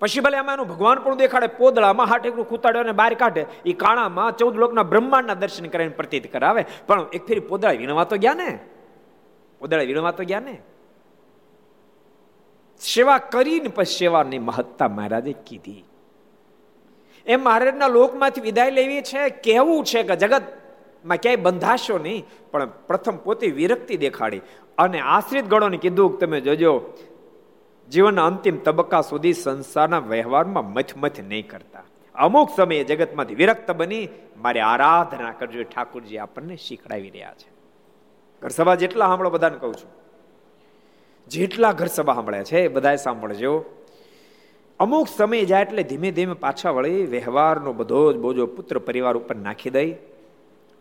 [0.00, 4.36] પછી ભલે એમાં એનું ભગવાન પણ દેખાડે, પોદળામાં હાટેકનું કૂતાડ્યો અને બહાર કાઢે એ કાણામાં
[4.36, 6.62] ચૌદ લોકના બ્રહ્માંડના દર્શન કરીને પ્રતીત કરાવે.
[6.86, 8.58] પણ એક ફેરી પોદળા વીણવા તો ગયા ને?
[9.60, 10.54] પોદળા વીણવા તો ગયા ને?
[12.80, 15.84] સેવા કરીને પછી સેવાની મહત્તા મહારાજે કીધી.
[17.26, 23.16] એમ મહારાજના લોકમાંથી વિદાય લેવી છે કેવું છે કે જગતમાં ક્યાંય બંધાશો નહીં, પણ પ્રથમ
[23.16, 24.42] પોતે વિરક્તિ દેખાડી
[24.78, 26.72] અને આશ્રિત ગણોને કીધું કે તમે જોજો
[27.92, 31.82] જીવનના અંતિમ તબક્કા સુધી સંસારના વ્યવહારમાં મથ નહીં કરતા.
[32.14, 37.50] અમુક સમયે જગતમાંથી વિરક્ત બની મારી આરાધના કરજો ઠાકુરજી આપણને શીખડાવી રહ્યા છે.
[38.42, 39.90] ઘર સભા જેટલા સાંભળો બધાને કહું છું.
[41.28, 43.64] જેટલા ઘર સભા સાંભળે છે એ બધા સાંભળજો.
[44.80, 49.36] અમુક સમય જાય એટલે ધીમે ધીમે પાછા વળી વ્યવહારનો બધો જ બોજો પુત્ર પરિવાર ઉપર
[49.36, 49.96] નાખી દઈ,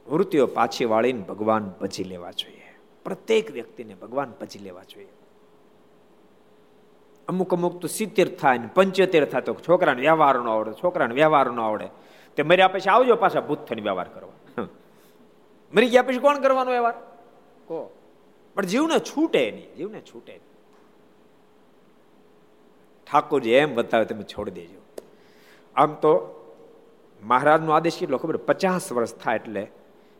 [0.08, 2.76] વૃત્તિઓ પાછી વાળીને ભગવાન ભજી લેવા જોઈએ.
[3.04, 5.08] પ્રત્યેક વ્યક્તિને ભગવાન ભજી લેવા જોઈએ.
[7.28, 11.52] અમુક અમુક તો સિત્તેર થાય ને પંચોતેર થાય તો છોકરાને વ્યવહાર નો આવડે, છોકરાને વ્યવહાર
[11.52, 11.88] નો આવડે.
[12.38, 14.68] તે મર્યા પછી આવજો પાછા ભૂત થઈને વ્યવહાર કરવા.
[15.74, 16.94] મરી ગયા પછી કોણ કરવાનો વ્યવહાર?
[17.68, 17.78] કો?
[18.56, 20.40] પણ જીવને છૂટે નહીં, જીવને છૂટે
[23.08, 24.82] ઠાકોરજી એમ બતાવે, તમે છોડી દેજો.
[25.76, 26.14] આમ તો
[27.24, 28.38] મહારાજનો આદેશ કેટલો ખબર?
[28.38, 29.64] પચાસ વર્ષ થાય એટલે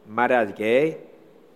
[0.08, 0.72] મહારાજ કે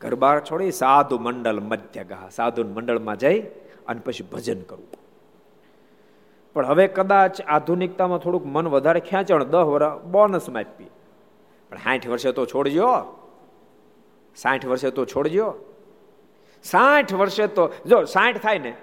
[0.02, 3.40] ગરબા છોડી, સાધુ મંડળ મધ્ય ગા સાધુ મંડળમાં જઈ
[3.88, 5.01] અને પછી ભજન કરવું
[6.54, 10.84] પણ હવે કદાચ આધુનિકતામાં થોડુંક મન વધારે ખેંચણ દસ વર્ષ બોનસમાં આપી
[11.70, 12.88] પણ સાઠ વર્ષે તો છોડજો.
[14.36, 15.54] સાઠ વર્ષે તો છોડજો.
[16.64, 18.74] સાઠ વર્ષે તો, જો સાઠ થાય ને,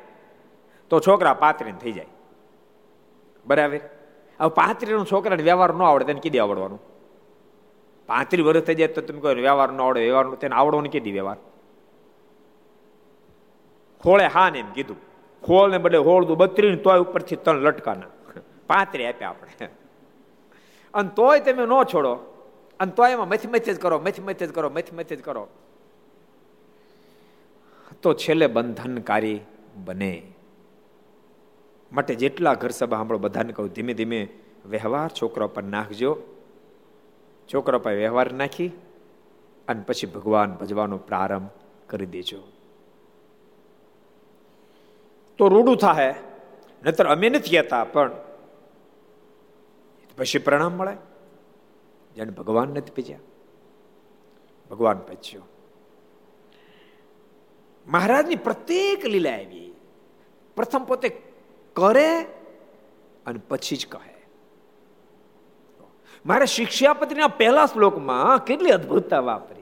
[0.90, 2.06] તો છોકરા પાત્રીને થઈ જાય.
[3.46, 3.80] બરાબર?
[4.40, 6.80] હવે પાંત્રીનો છોકરાને વ્યવહાર ન આવડે, તેને કીધી આવડવાનું?
[8.06, 11.36] પાંત્રી વર્ષ થઈ જાય તો તમે કહો વ્યવહાર ન આવડે, વ્યવહાર તેને આવડવાનું કીધી વ્યવહાર?
[14.02, 15.07] ખોળે હા ને એમ કીધું.
[15.48, 18.40] હોળ ને બદલે હોળ દું બત્રી તોય ઉપરથી ત્રણ લટકાના.
[18.66, 19.68] પાંત્રી આપ્યા આપણે.
[20.94, 22.12] અને તોય તમે ન છોડો.
[22.80, 25.48] અને તોય એમાં મથી મથી જ કરો, મથી મથી જ કરો, મથી મથી જ કરો.
[28.02, 29.40] તો છેલ્લે બંધનકારી
[29.76, 30.22] બને.
[31.92, 34.28] માટે જેટલા ઘર સભા સાંભળો, બધાને કહું, ધીમે ધીમે
[34.66, 36.22] વ્યવહાર છોકરા પર નાખજો.
[37.54, 38.68] છોકરા પર વ્યવહાર નાખી
[39.68, 41.48] અને પછી ભગવાન ભજવાનો પ્રારંભ
[41.86, 42.38] કરી દેજો.
[45.38, 46.14] તો રૂડું થાય
[46.84, 48.10] નતર અમે નથી કહેતા, પણ
[50.18, 50.94] પછી પ્રણામ મળે.
[52.14, 53.22] જેને ભગવાન નથી પીજ્યા.
[54.70, 55.44] ભગવાન પચ્યો
[57.86, 59.72] મહારાજની પ્રત્યેક લીલા આવી.
[60.56, 61.08] પ્રથમ પોતે
[61.76, 62.10] કરે
[63.26, 64.14] અને પછી જ કહે.
[66.26, 69.57] મારે શિક્ષાપત્રીના પહેલા શ્લોકમાં કેટલી અદ્ભુતતા વાપરી.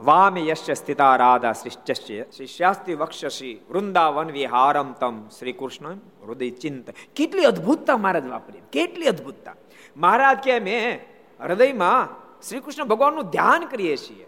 [0.00, 7.46] વામે યશ્ય સ્થિતા રાધા શ્રીશ્ચસ્ય શિષ્યાસ્તિ વક્ષસી વૃંદાવન વિહારમ તમ શ્રી કૃષ્ણ હૃદય ચિંત કેટલી
[7.46, 9.56] અદ્ભુતતા મહારાજ વાપરી કેટલી અદ્ભુતતા
[9.96, 11.00] મહારાજ કે મેં
[11.40, 14.26] હૃદયમાં શ્રી કૃષ્ણ ભગવાનનું ધ્યાન કરીએ છીએ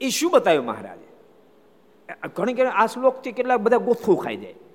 [0.00, 1.08] એ શું બતાવ્યું મહારાજે
[2.30, 4.65] ઘણી ઘણી આ શ્લોકથી કેટલાક બધા ગોથું ખાઈ જાય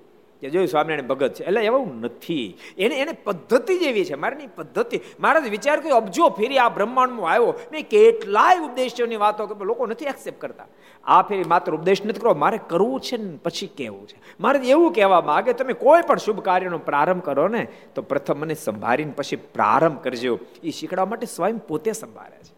[0.42, 1.44] કે જોયું સ્વામિનારાયણ ભગત છે.
[1.44, 2.58] એટલે એવું નથી.
[2.78, 4.14] એને એને પદ્ધતિ જેવી છે.
[4.14, 5.00] મારે પદ્ધતિ.
[5.20, 7.54] મહારાજ વિચાર કર્યો અબજો ફેરી આ બ્રહ્માંડમાં આવ્યો.
[7.72, 10.66] મેં કેટલાય ઉપદેશોની વાતો કે લોકો નથી એક્સેપ્ટ કરતા.
[11.04, 14.20] આ ફેરી માત્ર ઉપદેશ નથી કરો, મારે કરવું છે ને પછી કેવું છે.
[14.40, 18.54] મારે એવું કહેવા માગે, તમે કોઈ પણ શુભ કાર્યનો પ્રારંભ કરો ને, તો પ્રથમ મને
[18.54, 20.38] સંભાળીને પછી પ્રારંભ કરજો.
[20.62, 22.54] એ શીખડવા માટે સ્વયં પોતે સંભાળે છે.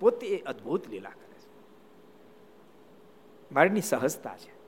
[0.00, 1.48] પોતે અદ્ભુત લીલા કરે છે.
[3.52, 4.59] મારીની સહજતા છે.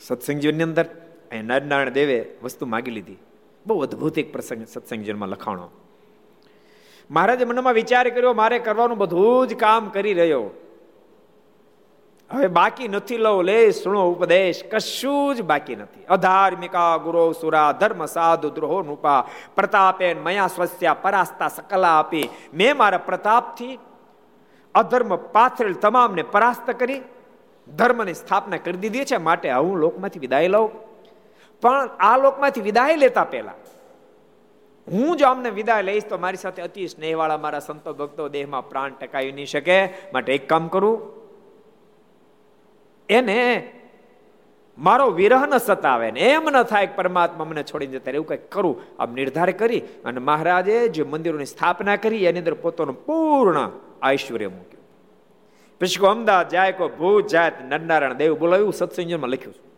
[0.00, 0.84] સત્સંગજીવનની અંદર
[1.30, 3.16] અહીં નારાયણ દેવે વસ્તુ માગી લીધી.
[3.66, 5.70] બહુ અદ્ભુત એક પ્રસંગ સત્સંગજીવનમાં લખાણો.
[7.10, 10.50] મહારાજે મનમાં વિચાર કર્યો, મારે કરવાનું બધું જ કામ કરી રહ્યો.
[12.30, 14.64] હવે બાકી નથી લઉં, લે સુણો ઉપદેશ.
[14.70, 16.04] કશું જ બાકી નથી.
[16.04, 22.28] અધાર્મિકા, ગુરો, સુરા, ધર્મ, સાધુ, દ્રોહો, નૃપા પ્રતાપે મયા સ્વસ્યા, પરાસ્તા, સકલા આપી.
[22.54, 23.78] મેં મારા પ્રતાપથી
[24.74, 27.00] અધર્મ પાથરેલ તમામને પરાસ્ત કરી
[27.76, 30.68] ધર્મની સ્થાપના કરી દીધી છે, માટે હું લોકમાંથી વિદાય લઉં.
[31.62, 33.58] પણ આ લોકમાંથી વિદાય લેતા પહેલા
[34.88, 38.94] હું જો અમને વિદાય લઈશ તો મારી સાથે અતિ સ્નેહવાળા મારા સંતો ભક્તો દેહમાં પ્રાણ
[39.00, 39.78] ટકાવી નહીં શકે,
[40.12, 40.96] માટે એક કામ કરું.
[43.08, 43.40] એને
[44.78, 48.80] મારો વિરહ ન સતાવે ને એમ ન થાય પરમાત્મા મને છોડીને જતા એવું કંઈક કરું.
[48.98, 53.58] આમ નિર્ધાર કરી અને મહારાજે જે મંદિરોની સ્થાપના કરી, એની અંદર પોતાનું પૂર્ણ
[54.10, 54.77] ઐશ્વર્ય મૂક્યું.
[55.80, 59.68] પછી અમદાવાદ જાય કોઈ, ભૂજ જાય નરનારાયણ દેવ બોલાવ્યું સત્સંગમાં લખ્યું છે.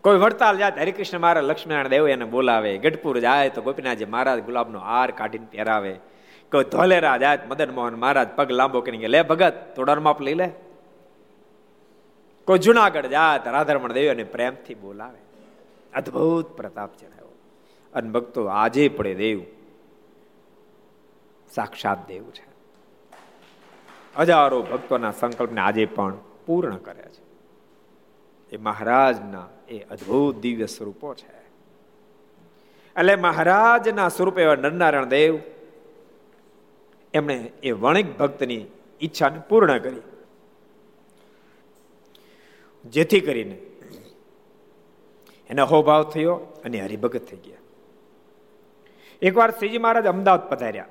[0.00, 2.78] કોઈ વડતાલ જાય હરિકૃષ્ણ મહારાજ લક્ષ્મીનારાયણ દેવ એને બોલાવે.
[2.78, 5.92] ગઢપુર જાય તો ગોપીનાથજી મહારાજ ગુલાબનો હાર કાઢીને પહેરાવે.
[6.52, 10.50] કોઈ ધોલેરા જાય મદન મોહન મહારાજ પગ લાંબો કરીને લે ભગત તોડર માપ લઈ લે.
[12.44, 15.18] કોઈ જુનાગઢ જાય તો રાધારમણ દેવ એને પ્રેમથી બોલાવે.
[15.94, 17.28] અદભુત પ્રતાપ ચડાવ્યો
[17.94, 19.42] અને ભક્તો આજે પડે દેવ
[21.54, 22.49] સાક્ષાત દેવ છે.
[24.18, 26.14] હજારો ભક્તોના સંકલ્પને આજે પણ
[26.46, 27.30] પૂર્ણ કરે છે.
[28.52, 31.40] એ મહારાજના એ અદ્ભુત દિવ્ય સ્વરૂપો છે.
[32.96, 35.38] એટલે મહારાજના સ્વરૂપે એવા નરનારાયણ દેવ
[37.14, 38.66] એમણે એ વણિક ભક્તની
[39.00, 40.00] ઈચ્છાને પૂર્ણ કરી.
[42.84, 43.54] જેથી કરીને
[45.50, 47.56] એને હોભાવ થયો અને હરિભગત થઈ ગયા.
[49.22, 50.86] એકવાર શ્રીજી મહારાજ અમદાવાદ પધાર્યા.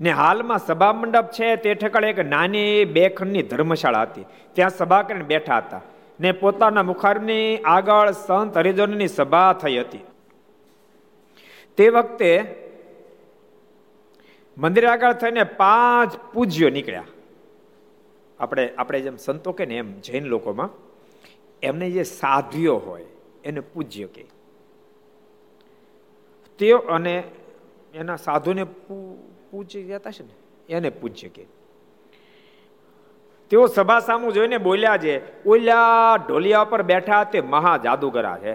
[0.00, 4.24] ને હાલમાં સભા મંડપ છે તે ઠેકાળે એક નાની બે ખંડની ધર્મશાળા હતી.
[4.52, 5.80] ત્યાં સભા કરીને બેઠા હતા
[6.20, 10.04] ને પોતાના મુખારની આગળ સંત હરિજનની સભા થઈ હતી.
[11.76, 12.30] તે વખતે
[14.58, 17.04] મંદિર આગળ થઈને પાંચ પૂજ્યો નીકળ્યા.
[18.40, 20.70] આપણે આપણે જેમ સંતો કે ને એમ જૈન લોકોમાં,
[21.62, 23.04] એમને જે સાધ્યો હોય
[23.44, 24.24] એને પૂજ્ય કે
[26.58, 27.22] તેઓ અને
[27.94, 28.64] એના સાધુને
[29.50, 30.72] પૂજ્ય કહેતા છે ને?
[30.72, 31.46] એને પૂજ્ય કે.
[33.50, 38.54] તેઓ સભા સામું જોઈને બોલ્યા છે, ઓલા ઢોલિયા પર બેઠા તે મહા જાદુગરા છે.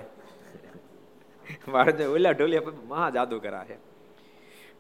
[1.68, 3.76] મહારાજ ઓલા ઢોલિયા પર મહા જાદુગરા છે.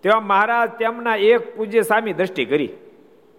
[0.02, 2.70] તેવા મહારાજ તેમના એક પૂજ્ય સામી દ્રષ્ટિ કરી.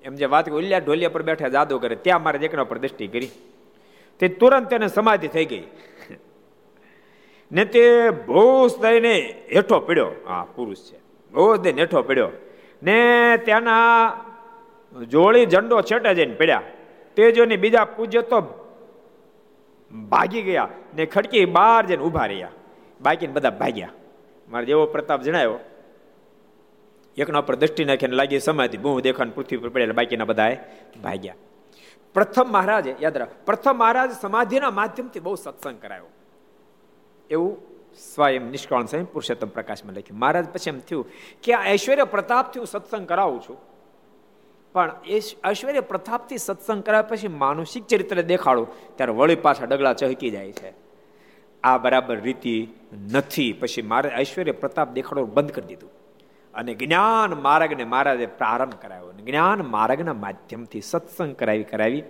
[0.04, 3.28] એમ જે વાત ઓલ્યા ઢોલિયા પર બેઠા જાદુ કરે ત્યાં મારે એકના પર દ્રષ્ટિ કરી.
[4.18, 5.66] તે તુરંત તેને સમાધિ થઈ ગઈ.
[7.52, 10.12] ને તે ભોસ દઈને હેઠો પડ્યો.
[10.26, 10.98] હા પુરુષ છે.
[11.32, 12.28] ભોસ દઈને હેઠો પડ્યો.
[12.82, 12.96] ને
[13.44, 16.62] ત્યાંના જોડી ઝંડો છેટે જઈને પડ્યા.
[17.16, 18.40] તે જોઈને બીજા પૂજ્ય તો
[20.08, 22.52] ભાગી ગયા ને ખડકી બહાર જઈને ઊભા રહ્યા.
[23.00, 23.92] બાકીને બધા ભાગ્યા.
[24.48, 25.58] મારે જેવો પ્રતાપ જણાયો,
[27.16, 30.56] એકના ઉપર દ્રષ્ટિ નાખીને લાગી સમાધિ, બહુ દેખાણ પૃથ્વી પર પડેલા બાકીના બધા
[31.02, 31.34] ભાગ્યા.
[32.14, 36.10] પ્રથમ મહારાજે, યાદ રાખ, પ્રથમ મહારાજ સમાધિના માધ્યમથી બહુ સત્સંગ કરાયો.
[37.30, 40.18] એવું સ્વયં નિષ્કાળ સ્વયં પુરુષોત્તમ પ્રકાશમાં લખ્યું.
[40.18, 41.06] મહારાજ પછી એમ થયું
[41.42, 43.56] કે આ ઐશ્વર્ય પ્રતાપથી હું સત્સંગ કરાવું છું.
[44.72, 50.30] પણ એ ઐશ્વર્ય પ્રતાપથી સત્સંગ કરાવ્યા પછી માનસિક ચરિત્ર દેખાડું, ત્યારે વળી પાછા ડગલા ચહકી
[50.30, 50.72] જાય છે.
[51.64, 52.68] આ બરાબર રીતિ
[53.12, 53.52] નથી.
[53.52, 55.90] પછી મારે ઐશ્વર્ય પ્રતાપ દેખાડો બંધ કરી દીધું.
[56.54, 59.12] અને જ્ઞાન માર્ગને મહારાજે પ્રારંભ કરાવ્યો.
[59.12, 62.02] જ્ઞાન માર્ગના માધ્યમથી સત્સંગ કરાવી કરાવી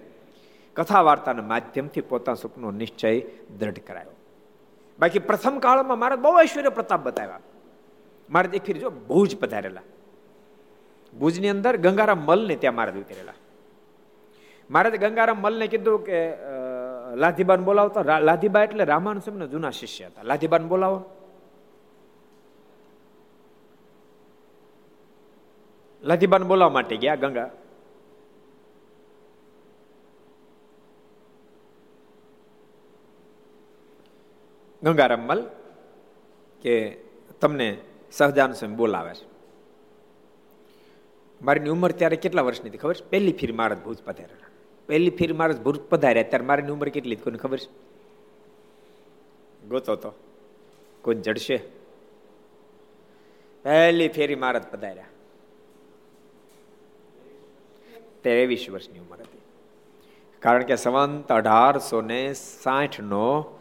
[0.77, 3.21] કથા વાર્તાના માધ્યમથી પોતાના સુખનો નિશ્ચય
[3.59, 4.16] દ્રઢ કરાયો.
[4.99, 7.41] બાકી પ્રથમ કાળમાં મારે બહુ ઐશ્વર્ય પ્રતાપ બતાવ્યા.
[8.31, 9.83] મારે એક જો ભુજ પધારેલા.
[11.13, 13.37] ભુજની અંદર ગંગારામ મલને ત્યાં મહારાજ ઉતરેલા
[14.71, 16.19] મહારાજ ગંગારામ મલને કીધું કે
[17.17, 20.23] લાધીબાન બોલાવતો લાધીબા એટલે રામાનુ સ્વામીના જૂના શિષ્ય હતા.
[20.23, 20.99] લાધીબાન બોલાવો.
[26.03, 27.51] લાધીબાન બોલાવવા માટે ગયા ગંગા.
[34.87, 35.41] ગંગારામ
[36.63, 36.91] કે
[37.41, 37.79] તમને
[38.13, 39.25] સહજાન સ્વામી બોલાવે છે.
[41.43, 43.11] મારીની ઉંમર ત્યારે કેટલા વર્ષની હતી ખબર છે?
[43.11, 44.49] પહેલી ફીર મહારાજ ભુજ પધાર્યા
[44.87, 47.87] પહેલી ફીર મહારાજ ભુજ પધાર્યા ત્યારે મારીની ઉંમર કેટલી કોઈને ખબર છે?
[49.69, 50.13] ગોતો તો.
[51.03, 51.57] કોઈ જડશે?
[53.63, 55.05] પહેલી ફેરી મહારાજ પધાર્યા.
[58.23, 59.39] ત્રેવીસ વર્ષની ઉંમર હતી.
[60.41, 63.56] કારણ કે સંવંત અઢારસો ને સાઠ નો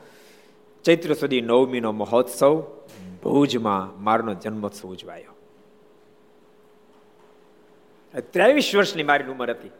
[0.85, 2.63] ચૈત્ર સુધી નવમીનો મહોત્સવ
[3.23, 5.35] ભુજમાં મારનો જન્મોત્સવ ઉજવાયો.
[8.19, 9.71] ત્રેવીસ વર્ષની મારી ઉંમર હતી.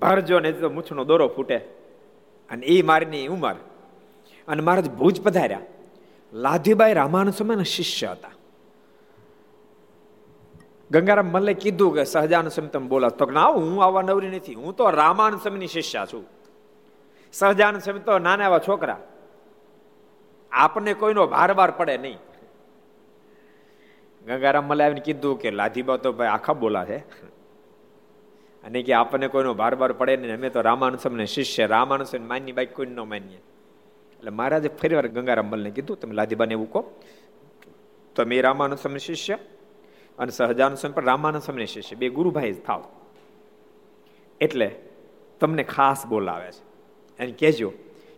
[0.00, 1.56] ભારજો ને તો મૂછનો દોરો ફૂટે
[2.50, 3.54] અને એ મારીની ઉંમર.
[4.48, 5.60] અને મહારાજ ભુજ પધાર્યા.
[6.32, 6.94] લાધીબાઈ
[7.36, 8.30] સ્વામીના શિષ્ય હતા.
[10.90, 14.54] ગંગારામ મલ્લે કીધું કે સહજાનંદ સ્વામી તમે બોલા તો ના, હું આવા નવરી નથી.
[14.54, 16.24] હું તો રામાનંદ સ્વામીની શિષ્ય છું.
[17.32, 19.00] સહજાન સ્વામી તો નાના એવા છોકરા.
[20.54, 22.18] આપણને કોઈનો ભાર બાર પડે નહીં.
[24.26, 26.98] ગંગારામ મલે આવીને કીધું કે લાધીબા તો ભાઈ આખા બોલા છે.
[28.64, 32.52] અને કે આપણને કોઈનો ભાર બાર પડે નહીં, અમે તો રામાનંદ સ્વામીને શિષ્ય રામાનુસમ માન્ય
[32.52, 33.40] બાઈ કોઈ ન માનીએ.
[34.18, 37.00] એટલે મહારાજે ફરી વાર ગંગારામ મલને કીધું, તમે લાધીબાને એવું કહો,
[38.16, 39.38] તમે રામાનુસમ શિષ્ય
[40.18, 42.82] અને સહજાનુસમ પણ રામાનંદ સ્વામી શિષ્ય, બે ગુરુભાઈ થાવ.
[44.40, 44.68] એટલે
[45.40, 46.62] તમને ખાસ બોલાવે છે.
[47.18, 47.72] એને કહેજો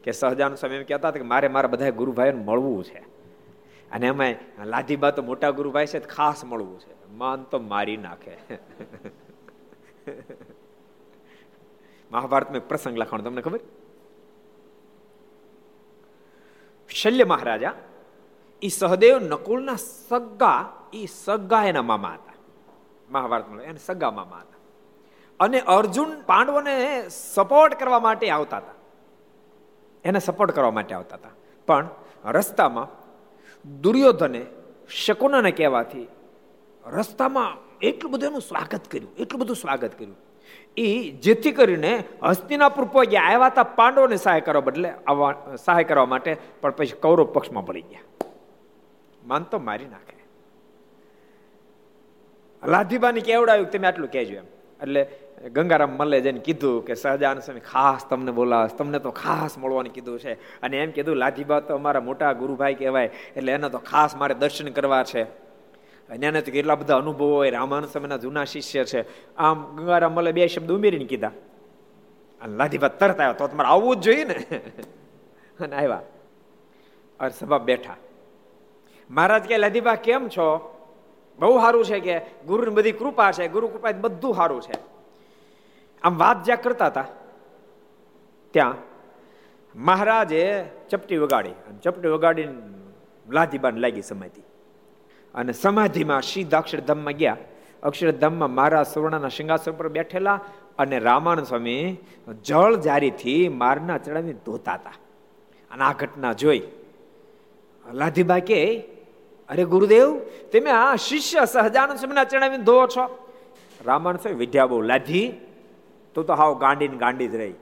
[0.07, 3.01] કે સહજાનંદ સ્વામી એમ કહેતા હતા કે મારે મારા બધા ગુરુભાઈ મળવું છે.
[3.91, 6.95] અને એમાં લાધીબા તો મોટા ગુરુભાઈ છે ખાસ મળવું છે.
[7.13, 8.37] માન તો મારી નાખે.
[12.11, 13.61] મહાભારત મેં પ્રસંગ લખાણ, તમને ખબર?
[16.91, 17.75] શલ્ય મહારાજા
[18.63, 20.61] એ સહદેવ નકુલના સગા
[20.93, 22.37] એ સગા એના મામા હતા.
[23.11, 24.59] મહાભારતમાં એને સગા મામા હતા.
[25.41, 26.75] અને અર્જુન પાંડવોને
[27.09, 28.76] સપોર્ટ કરવા માટે આવતા હતા.
[30.07, 31.35] એને સપોર્ટ કરવા માટે આવતા હતા.
[31.69, 31.89] પણ
[32.25, 32.89] રસ્તામાં
[33.81, 34.43] દુર્યોધને
[35.05, 36.07] શકુનાને કહેવાથી
[36.87, 40.17] રસ્તામાં એટલું બધું એનું સ્વાગત કર્યું, એટલું બધું સ્વાગત કર્યું.
[40.77, 45.33] એ જેથી કરીને હસ્તિનાપુર પહોંચ્યા, આવ્યા હતા પાંડવોને સહાય કરવા બદલે, આવવા,
[45.65, 48.29] સહાય કરવા માટે, પણ પછી કૌરવ પક્ષમાં પડી ગયા.
[49.27, 50.17] માન તો મારી નાખે.
[52.63, 54.45] લાધીબાની કેવડાવ્યું તમે આટલું કહેજો એમ.
[54.83, 55.03] એટલે
[55.45, 60.19] ગંગારામ મલ્લે જઈને કીધું કે સહજાન સ્વામી, ખાસ તમને બોલાવે તમને તો ખાસ મળવાનું કીધું
[60.19, 60.61] છે.
[60.61, 64.69] અને એમ કીધું લાધીબા તો અમારા મોટા ગુરુભાઈ કહેવાય, એટલે એને તો ખાસ મારે દર્શન
[64.69, 65.23] કરવા છે.
[66.09, 67.51] અને એને તો કેટલા બધા અનુભવો હોય.
[67.51, 69.35] રામાનંદ સ્વામીના જૂના શિષ્ય છે.
[69.37, 71.29] આમ ગંગારામ મલ્લે બે શબ્દ ઉમેરીને કીધા.
[72.41, 74.35] અને લાધીબા તરત આવ્યો, તો તમારે આવવું જ જોઈએ ને.
[75.61, 76.03] અને આવ્યા.
[77.21, 77.97] અરે સભા બેઠા.
[79.11, 80.73] મહારાજ કે લાધીબા કેમ છો?
[81.39, 83.49] બહુ સારું છે કે, ગુરુની બધી કૃપા છે.
[83.49, 84.96] ગુરુ કૃપા બધું સારું છે.
[86.07, 87.05] આમ વાત જ્યાં કરતા હતા,
[88.51, 88.75] ત્યાં
[89.77, 92.55] મહારાજે ચપટી વગાડી અને ચપટી વગાડીને
[93.31, 94.43] લાધીબાન લાગી સમાધિ.
[95.35, 97.37] અને સમાધિમાં સીધા અક્ષરધામમાં ગયા.
[97.83, 100.41] અક્ષરધામમાં મહારાજ સુવર્ણના સિંહાસન પર બેઠેલા
[100.79, 101.97] અને રામાનંદ સ્વામી
[102.43, 104.93] જળ જારીથી મારના ચડાવી ધોતા હતા.
[105.71, 106.63] અને આ ઘટના જોઈ.
[107.93, 108.81] લાધીબા કે,
[109.49, 110.19] અરે ગુરુદેવ,
[110.53, 113.29] તમે આ શિષ્ય સહજાનંદ સ્વામીના ચડાવીને ધોવો છો?
[113.85, 115.35] રામાનંદ સ્વામી વિદ્યા બહુ લાધી.
[116.17, 117.53] તો તો હાવ ગાંડી ને ગાંડી જ રહી.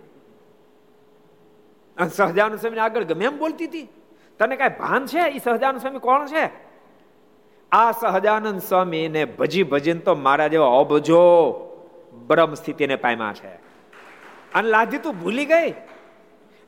[1.96, 3.88] અને સહજાનુ સ્વામી આગળ ગમે એમ બોલતી હતી.
[4.38, 5.18] તને કઈ ભાન છે?
[5.18, 6.50] એ સહજાનંદ સ્વામી કોણ છે?
[7.72, 11.52] આ સહજાનંદ સ્વામી ને ભજી ભજીને તો મારા જેવા અબજો
[12.26, 13.54] બ્રહ્મ સ્થિતિને પામ્યા છે.
[14.54, 15.74] અને લાધી તું ભૂલી ગઈ?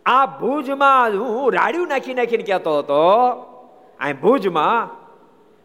[0.06, 3.08] આ ભુજમાં હું રાડ્યું નાખી નાખીને કહેતો હતો.
[4.00, 4.88] આ ભુજમાં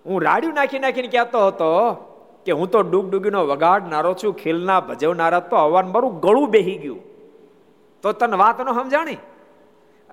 [0.06, 2.08] હું રાડ્યું નાખી નાખીને કહેતો હતો.
[2.46, 7.02] કે હું તો ડૂગડૂગીનો વગાડનારો છું, ખીલના, ભજવનારા, તો અવાન મારું ગળું બેહી ગયું.
[8.02, 9.18] તો તને વાત નો સમજાણી?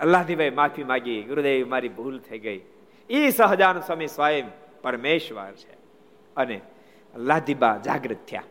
[0.01, 2.61] અલ્લાહદીભાઈ માફી માગી, ગુરુદેવ, મારી ભૂલ થઈ ગઈ.
[3.11, 4.45] એ સહજાન સ્વામી સ્વયં
[4.83, 5.79] પરમેશ્વર છે.
[6.37, 6.61] અને
[7.17, 8.43] લાધીબા જાગૃત થયા.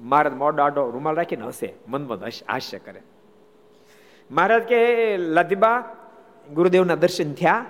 [0.00, 3.02] મહારાજ મોડો આડો રૂમાલ રાખીને હશે મન મન હાસ્ય કરે.
[4.30, 5.84] મહારાજ કે લાધીબા,
[6.54, 7.64] ગુરુદેવના દર્શન થયા.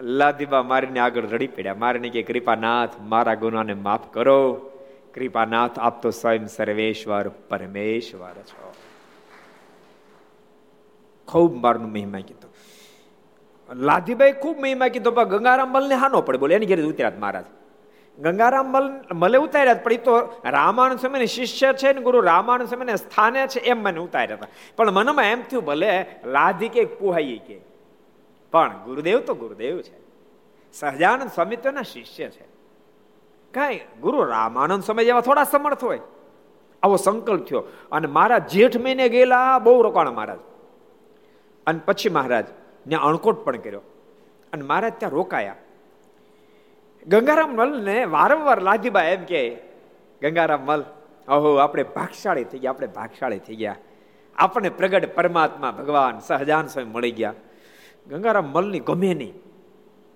[0.00, 1.74] લાદીબા મારીને આગળ રડી પડ્યા.
[1.74, 4.70] મારીને કે, કૃપાનાથ, મારા ગુનાને માફ કરો.
[5.14, 8.74] કૃપાનાથ, આપ તો સ્વયં સર્વેશ્વર પરમેશ્વર છો.
[11.28, 12.54] ખૂબ મારનું મહિમા કીધો.
[13.74, 16.54] લાધીભાઈ ખૂબ મહિમા કીધો, પણ ગંગારામ મલ ને હાનો પડે બોલે.
[16.54, 17.44] એની ઘેર ઉતર્યા મહારાજ.
[18.18, 22.96] ગંગારામ મલ, મલે ઉતાર્યા પણ એ તો રામાયણ સમય શિષ્ય છે ને ગુરુ રામાયણ સમય
[22.96, 24.46] સ્થાને છે એમ મને ઉતાર્યા હતા.
[24.76, 27.69] પણ મનમાં એમ થયું, ભલે લાધી કે પુહાઈ કે.
[28.50, 30.00] પણ ગુરુદેવ તો ગુરુદેવ છે.
[30.72, 32.44] સહજાનંદ સ્વામી તો એના શિષ્ય છે.
[33.54, 36.00] કાંઈ ગુરુ રામાનંદ સમય જેવા થોડા સમર્થ હોય.
[36.82, 37.62] આવો સંકલ્પ થયો.
[37.92, 40.38] અને મારા જેઠ મહિને ગયેલા, બહુ રોકાણ મહારાજ.
[41.66, 42.44] અને પછી મહારાજ
[42.86, 43.80] ને અણકોટ પણ કર્યો.
[44.52, 45.56] અને મહારાજ ત્યાં રોકાયા.
[47.06, 49.58] ગંગારામ મલને વારંવાર લાધીબા એમ કે,
[50.22, 50.84] ગંગારામ મલ,
[51.28, 53.76] અહો, આપણે ભાગશાળી થઈ ગયા, આપણે ભાગશાળી થઈ ગયા.
[54.36, 57.34] આપણે પ્રગટ પરમાત્મા ભગવાન સહજાન સ્વામી મળી ગયા.
[58.08, 59.34] ગંગારામ મલની ગમે નહીં.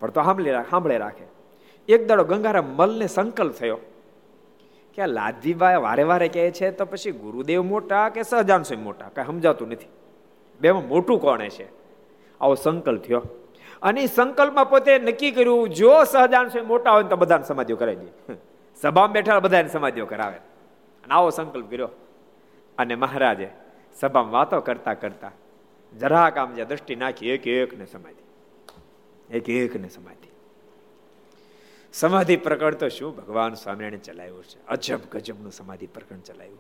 [0.01, 1.25] પણ તો સાંભળે સાંભળે રાખે.
[1.89, 3.77] એક દાડો ગંગારામ મલને સંકલ્પ થયો
[4.95, 9.09] કે આ લાધીબાઈ વારે વારે કહે છે, તો પછી ગુરુદેવ મોટા કે સહજાન સ્વામી મોટા?
[9.09, 9.87] કઈ સમજાતું નથી.
[10.61, 11.69] બેમાં મોટું કોણે છે
[12.41, 13.23] આવો સંકલ્પ થયો.
[13.83, 18.35] અને સંકલ્પમાં પોતે નક્કી કર્યું, જો સહજાન સ્વામી મોટા હોય તો બધાને સમાધિઓ કરાવી દે.
[18.81, 20.37] સભામાં બેઠા બધાને સમાધિઓ કરાવે.
[21.05, 21.89] અને આવો સંકલ્પ કર્યો.
[22.79, 23.51] અને મહારાજે
[24.01, 25.31] સભામાં વાતો કરતા કરતા
[26.01, 28.25] જરાક આમ જે દ્રષ્ટિ નાખી, એક એક ને સમાધિ.
[29.37, 30.31] એક એક ને સમાધિ.
[31.93, 33.17] સમાધિ પ્રકરણ તો શું?
[33.17, 34.67] ભગવાન સ્વામિનારાયણ ચલાવ્યું છે.
[34.67, 36.59] અજબ ગજબનું સમાધિ પ્રકરણ ચલાવ્યું.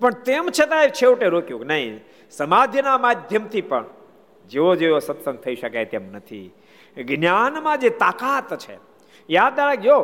[0.00, 2.00] પણ તેમ છતાં છેવટે રોક્યું નહીં,
[2.30, 3.84] સમાધિના માધ્યમથી પણ
[4.48, 6.54] જેવો જેવો સત્સંગ થઈ શકાય તેમ નથી.
[7.04, 8.78] જ્ઞાનમાં જે તાકાત છે,
[9.30, 10.02] યાદ રાખજો,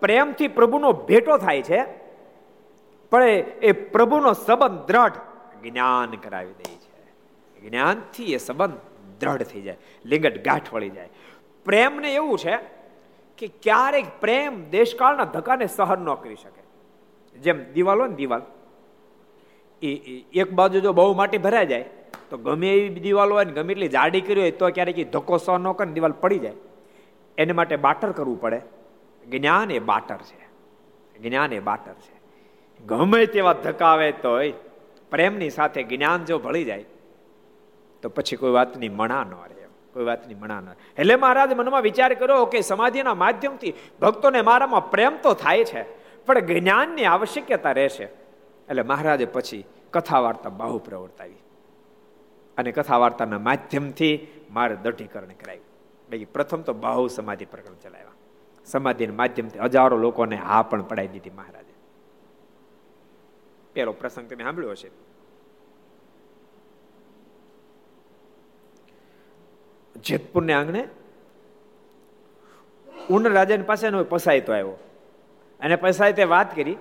[0.00, 1.84] પ્રેમથી પ્રભુનો ભેટો થાય છે,
[3.10, 3.24] પણ
[3.62, 5.12] એ પ્રભુનો સંબંધ દ્રઢ
[5.62, 6.79] જ્ઞાન કરાવી દે.
[7.62, 8.78] જ્ઞાનથી એ સંબંધ
[9.20, 11.08] દ્રઢ થઈ જાય, લિંગટ ગાંઠ વળી જાય.
[11.64, 12.56] પ્રેમને એવું છે
[13.38, 16.62] કે ક્યારેક પ્રેમ દેશકાળના ધક્કાને સહન ન કરી શકે.
[17.38, 18.42] જેમ દિવાલ ને દિવાલ,
[19.82, 19.90] એ
[20.32, 21.84] એક બાજુ જો બહુ માટી ભરાઈ જાય,
[22.30, 25.36] તો ગમે એવી દિવાલ હોય ને ગમે એટલી જાડી કરી હોય તો ક્યારેક એ ધક્કો
[25.36, 26.52] સહન ન કરે દિવાલ પડી જાય.
[27.38, 28.60] એને માટે બાટર કરવું પડે.
[29.28, 30.40] જ્ઞાન એ બાટર છે.
[31.18, 32.20] જ્ઞાન એ બાટર છે.
[32.86, 34.52] ગમે તેવા ધક્કા આવે તોય
[35.10, 36.84] પ્રેમની સાથે જ્ઞાન જો ભળી જાય
[38.02, 42.14] તો પછી કોઈ વાતની મણા ન રહે, કોઈ વાતની મણા ન એટલે મહારાજ મનમાં વિચાર
[42.14, 45.82] કર્યો કે સમાધિના માધ્યમથી ભક્તોને મારામાં પ્રેમ તો થાય છે,
[46.26, 48.04] પણ જ્ઞાનની આવશ્યકતા રહેશે.
[48.68, 51.36] એટલે મહારાજે પછી કથા વાર્તા બહુ પ્રવર્તાવી.
[52.58, 55.64] અને કથા વાર્તાના માધ્યમથી મારે દઢીકરણ કરાવ્યું.
[56.10, 58.12] બાકી પ્રથમ તો બહુ સમાધિ પ્રકરણ ચલાવ્યા.
[58.66, 61.74] સમાધિના માધ્યમથી હજારો લોકોને હા પણ પડાવી દીધી મહારાજે.
[63.72, 64.90] પેલો પ્રસંગ તમે સાંભળ્યો હશે.
[70.04, 70.88] જેતપુરને આંગણે
[73.10, 74.70] ઉન રાજાની પાસે પસાયતો આવ્યો.
[75.60, 76.76] અને પસાયતે વાત કરી,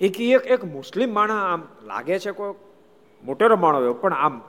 [0.00, 2.54] એક એક એક મુસ્લિમ માણસ આમ લાગે છે કોઈ
[3.24, 4.42] મોટેરો માણો એવો, પણ આમ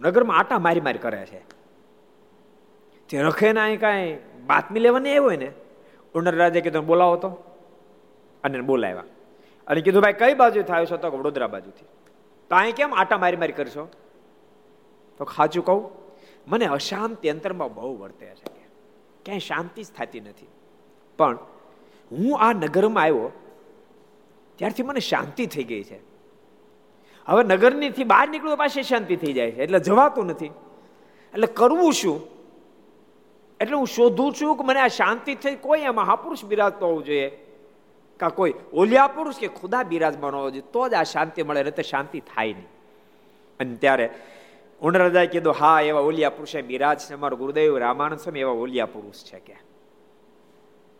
[0.00, 1.40] નગરમાં આટા મારી મારી કરે છે.
[3.08, 5.52] તે રખે ને અહીં કાંઈ બાતમી લેવાની આવ્યો હોય ને?
[6.14, 7.28] ઉંડર રાજે કીધું, બોલાવો તો.
[8.44, 9.04] અને બોલાવ્યા.
[9.66, 10.96] અને કીધું, ભાઈ, કઈ બાજુ થાય છો?
[10.96, 11.84] તો વડોદરા બાજુથી.
[12.50, 13.88] તો અહીં કેમ આટા મારી મારી કરશો?
[15.18, 16.05] તો ખાચું કહું
[16.46, 18.56] મને અશાંતિ અંતરમાં બહુ વર્તે છે
[19.24, 20.46] ક્યાંય શાંતિ જ થતી નથી.
[21.18, 21.38] પણ
[22.12, 23.30] હું આ નગરમાં આવ્યો,
[24.56, 25.98] ત્યારથી મને શાંતિ થઈ ગઈ છે.
[27.26, 30.46] હવે નગરનીથી બહાર નીકળવું પાસે શાંતિ થઈ જાય છે, એટલે જવાતું નથી.
[31.34, 32.20] એટલે કરવું શું?
[33.60, 37.28] એટલે હું શોધું છું કે મને આ શાંતિ થઈ કોઈ એમાં મહાપુરુષ બિરાજતો હોવું જોઈએ.
[38.20, 41.82] કા કોઈ ઓલિયા પુરુષ કે ખુદા બિરાજમાન હોવો જોઈએ, તો જ આ શાંતિ મળે એટલે
[41.82, 42.68] શાંતિ થાય નહીં.
[43.60, 44.10] અને ત્યારે
[44.80, 49.14] ઉંડરદાએ કીધું, હા, એવા ઓલિયા પુરુષે બિરાજ છે અમારો ગુરુદેવ, રામાનંદ સ્વામી, એવા ઓલિયા પુરુષ
[49.14, 49.56] છે કે.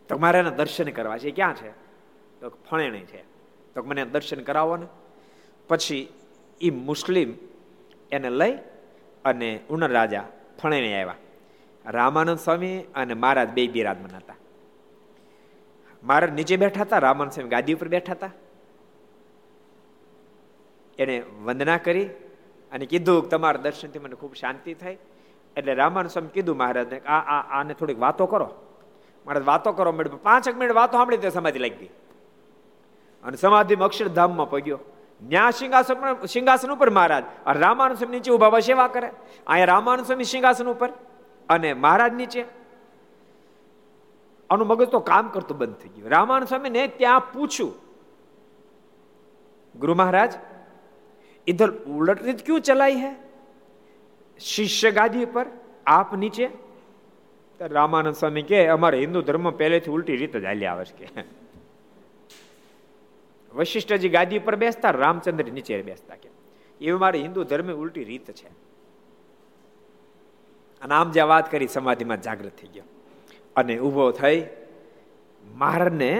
[0.07, 1.71] તમારે એના દર્શન કરવા છે, ક્યાં છે?
[2.39, 3.21] તો ફણેણી છે.
[3.73, 4.85] તો મને દર્શન કરાવો ને.
[5.67, 6.13] પછી
[6.61, 7.33] એ મુસ્લિમ
[8.11, 8.57] એને લઈ
[9.25, 10.27] અને ઉનર રાજા
[10.61, 11.15] ફણેણી આવ્યા.
[11.85, 14.35] રામાનંદ સ્વામી અને મહારાજ બે બિરાજમાન હતા.
[16.03, 18.31] મહારાજ નીચે બેઠા હતા, રામાનંદ સ્વામી ગાદી ઉપર બેઠા હતા.
[20.99, 22.09] એને વંદના કરી
[22.71, 24.97] અને કીધું તમારા દર્શનથી મને ખૂબ શાંતિ થઈ.
[25.57, 28.45] એટલે રામાનુ સ્વામી કીધું મહારાજને આ આ, આને થોડીક વાતો કરો.
[29.25, 29.91] મહારાજ વાતો કરો.
[29.91, 31.89] મેડમ પાંચેક મિનિટ વાતો સાંભળી તે સમાધિ લાગી ગઈ.
[33.23, 34.79] અને સમાધિ અક્ષરધામમાં પગ્યો.
[35.23, 37.23] ન્યા સિંહાસન સિંહાસન ઉપર મહારાજ.
[37.45, 39.11] અને રામાનંદ સ્વામી નીચે ઊભા સેવા કરે.
[39.47, 40.89] અહીંયા રામાનુ સ્વામી સિંહાસન ઉપર
[41.49, 42.45] અને મહારાજ નીચે.
[44.49, 46.09] આનું મગજ તો કામ કરતું બંધ થઈ ગયું.
[46.09, 47.73] રામાનુ સ્વામીને ત્યાં પૂછ્યું,
[49.75, 50.33] ગુરુ મહારાજ
[51.46, 53.12] इधर उलट રીત क्यों चलाई है
[54.40, 55.46] શિષ્ય ગાદી પર
[55.88, 56.46] આપ નીચે
[57.60, 61.24] રામાનંદ સ્વામી કે અમારે હિન્દુ ધર્મ પહેલેથી ઉલટી રીત જ હાલી આવે છે કે
[63.54, 66.28] વશિષ્ઠજી ગાદી પર બેસતા રામચંદ્ર નીચે બેસતા કે
[66.80, 68.50] એવી મારી હિન્દુ ધર્મ ઉલટી રીત છે
[70.82, 72.86] અને આમ જે વાત કરી સમાધિમાં જાગૃત થઈ ગયો
[73.56, 74.38] અને ઊભો થઈ
[75.44, 76.12] મહારાજને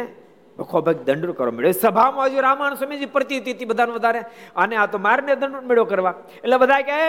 [0.59, 4.21] ભખોભગ દંડ કરવા મળ્યો સભામાં હજુ રામાયણ સ્વામીજી પ્રતિ હતી બધાને વધારે.
[4.55, 6.13] અને આ તો મારને દંડ મેળો કરવા.
[6.43, 6.99] એટલે બધા કે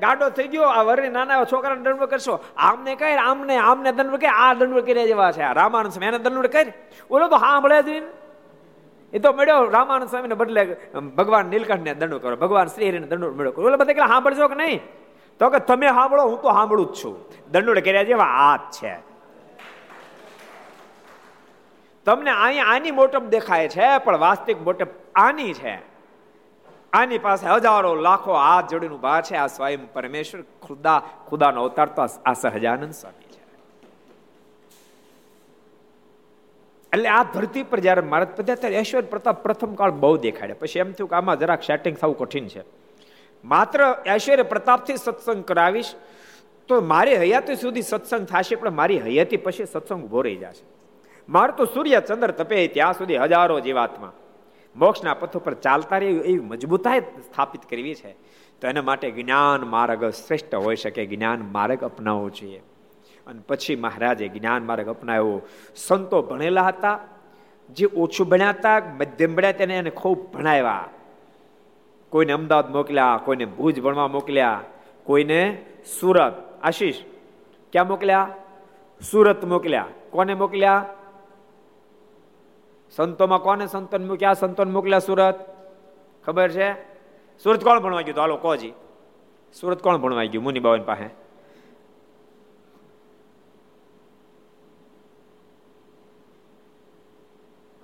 [0.00, 0.62] ગાડો થઈ ગયો.
[0.62, 2.38] આ વરે નાના છોકરાને દંડ કરશો.
[2.56, 5.52] આમને કહે, આમને આમને દંડ કે, આ દંડ કર્યા જેવા છે.
[5.54, 6.72] રામાયણ સ્વામી એને દંડ કરી
[7.10, 7.88] ઓલો તો હા ભળે જ
[9.12, 10.76] એ તો મળ્યો રામાનંદ સ્વામીને બદલે
[11.16, 13.64] ભગવાન નીલકંઠને દંડો કરો, ભગવાન શ્રી હરિને દંડો મળ્યો કરો.
[13.64, 14.80] એટલે બધા કે સાંભળજો કે નહીં?
[15.40, 17.14] તો કે, તમે સાંભળો હું તો સાંભળું જ છું.
[17.50, 19.07] દંડોડ કર્યા જેવા હાથ છે.
[22.08, 24.92] તમને અહીંયા આની મોટપ દેખાય છે, પણ વાસ્તવિક મોટપ
[25.22, 25.76] આની છે.
[26.92, 32.00] આની પાસે હજારો લાખો હાથ જોડીને ઊભા છે, આ સ્વયં પરમેશ્વર, ખુદા, ખુદાનો અવતાર તો
[32.02, 33.42] આ સહજાનંદ સ્વામી છે.
[36.92, 40.82] એટલે આ ધરતી પર જયારે મારત પધ્યા ત્યારે ઐશ્વર પ્રતાપ પ્રથમ કાળ બહુ દેખાડે પછી
[40.86, 42.62] એમ થયું કે આમાં જરાક સેટિંગ થવું કઠિન છે.
[43.44, 43.78] માત્ર
[44.14, 45.92] ઐશ્વર્ય પ્રતાપથી સત્સંગ કરાવીશ,
[46.68, 50.64] તો મારી હયાતી સુધી સત્સંગ થશે, પણ મારી હયાતી પછી સત્સંગ ઊભો રહી જશે.
[51.28, 54.12] મારે તો સૂર્ય ચંદ્ર તપે ત્યાં સુધી હજારો જીવાત્મા.
[54.76, 58.12] મોક્ષના પથ ઉપર ચાલતા રહે એવી મજબૂતાઈ સ્થાપિત કરવી છે.
[58.60, 62.62] તો એના માટે જ્ઞાન માર્ગ શ્રેષ્ઠ હોઈ શકે, જ્ઞાન માર્ગ અપનાવવો જોઈએ.
[63.26, 65.42] અને પછી મહારાજે જ્ઞાન માર્ગ અપનાવ્યો.
[65.76, 67.00] સંતો ભણેલા હતા,
[67.70, 70.88] જે ઓછું ભણ્યા હતા, મધ્યમ ભણ્યા તેને એને ખૂબ ભણાવ્યા.
[72.10, 74.60] કોઈને અમદાવાદ મોકલ્યા, કોઈને ભુજ ભણવા મોકલ્યા,
[75.04, 75.64] કોઈને
[76.00, 76.32] સુરત.
[76.62, 76.94] આશીષ,
[77.72, 78.28] ક્યાં મોકલ્યા?
[79.10, 79.86] સુરત મોકલ્યા.
[80.10, 80.86] કોને મોકલ્યા?
[82.90, 84.34] સંતોમાં કોને સંતોન મૂક્યા?
[84.34, 85.34] સંતોન મોકલ્યા સુરત.
[86.24, 86.72] ખબર છે?
[87.42, 88.14] સુરત કોણ ભણવા ગયું?
[88.14, 88.72] તો હાલો કોજી
[89.60, 91.28] સુરત કોણ ભણવા ગયું મુનિબાવન પાસે?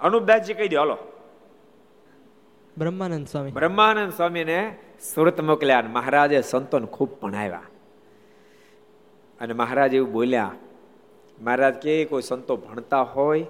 [0.00, 0.96] અનુપદાસજી કહી દો હાલો.
[2.78, 3.50] બ્રહ્માનંદ સ્વામી.
[3.50, 4.78] બ્રહ્માનંદ સ્વામીને
[5.14, 7.62] સુરત મોકલ્યા મહારાજે સંતોને ખૂબ ભણાવ્યા.
[9.40, 10.55] અને મહારાજ એવું બોલ્યા
[11.42, 13.46] મહારાજ કે કોઈ સંતો ભણતા હોય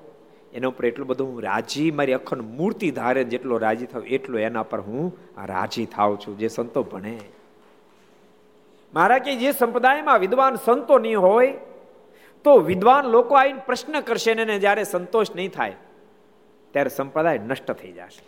[0.54, 4.62] એના ઉપર એટલું બધું હું રાજી, મારી અખંડ મૂર્તિ ધારે જેટલો રાજી થાવ એટલો એના
[4.62, 5.12] પર હું
[5.46, 7.18] રાજી થાવ છું, જે સંતો ભણે.
[8.94, 11.52] મારા કે જે સંપ્રદાયમાં વિદ્વાન સંતો નહીં હોય,
[12.44, 15.76] તો વિદ્વાન લોકો આવીને પ્રશ્ન કરશે ને જ્યારે સંતોષ નહીં થાય,
[16.70, 18.24] ત્યારે સંપ્રદાય નષ્ટ થઈ જશે.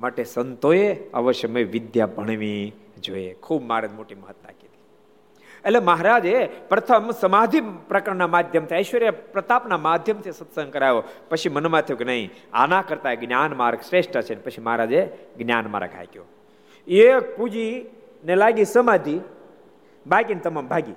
[0.00, 3.32] માટે સંતોએ અવશ્ય મેં વિદ્યા ભણવી જોઈએ.
[3.42, 4.73] ખૂબ મારે મોટી મહત્તા કીધી.
[5.64, 12.04] એટલે મહારાજે પ્રથમ સમાધિ પ્રકરણના માધ્યમથી, ઐશ્વર્ય પ્રતાપના માધ્યમથી સત્સંગ કરાયો પછી મનમાં થયું કે
[12.04, 15.08] નહીં, આના કરતાં જ્ઞાન માર્ગ શ્રેષ્ઠ છે પછી મહારાજે
[15.38, 16.24] જ્ઞાન માર્ગ હાક્યો.
[16.88, 17.86] એક પૂજી
[18.24, 19.20] ને લાગી સમાધિ,
[20.06, 20.94] બાકીને તમામ ભાગી.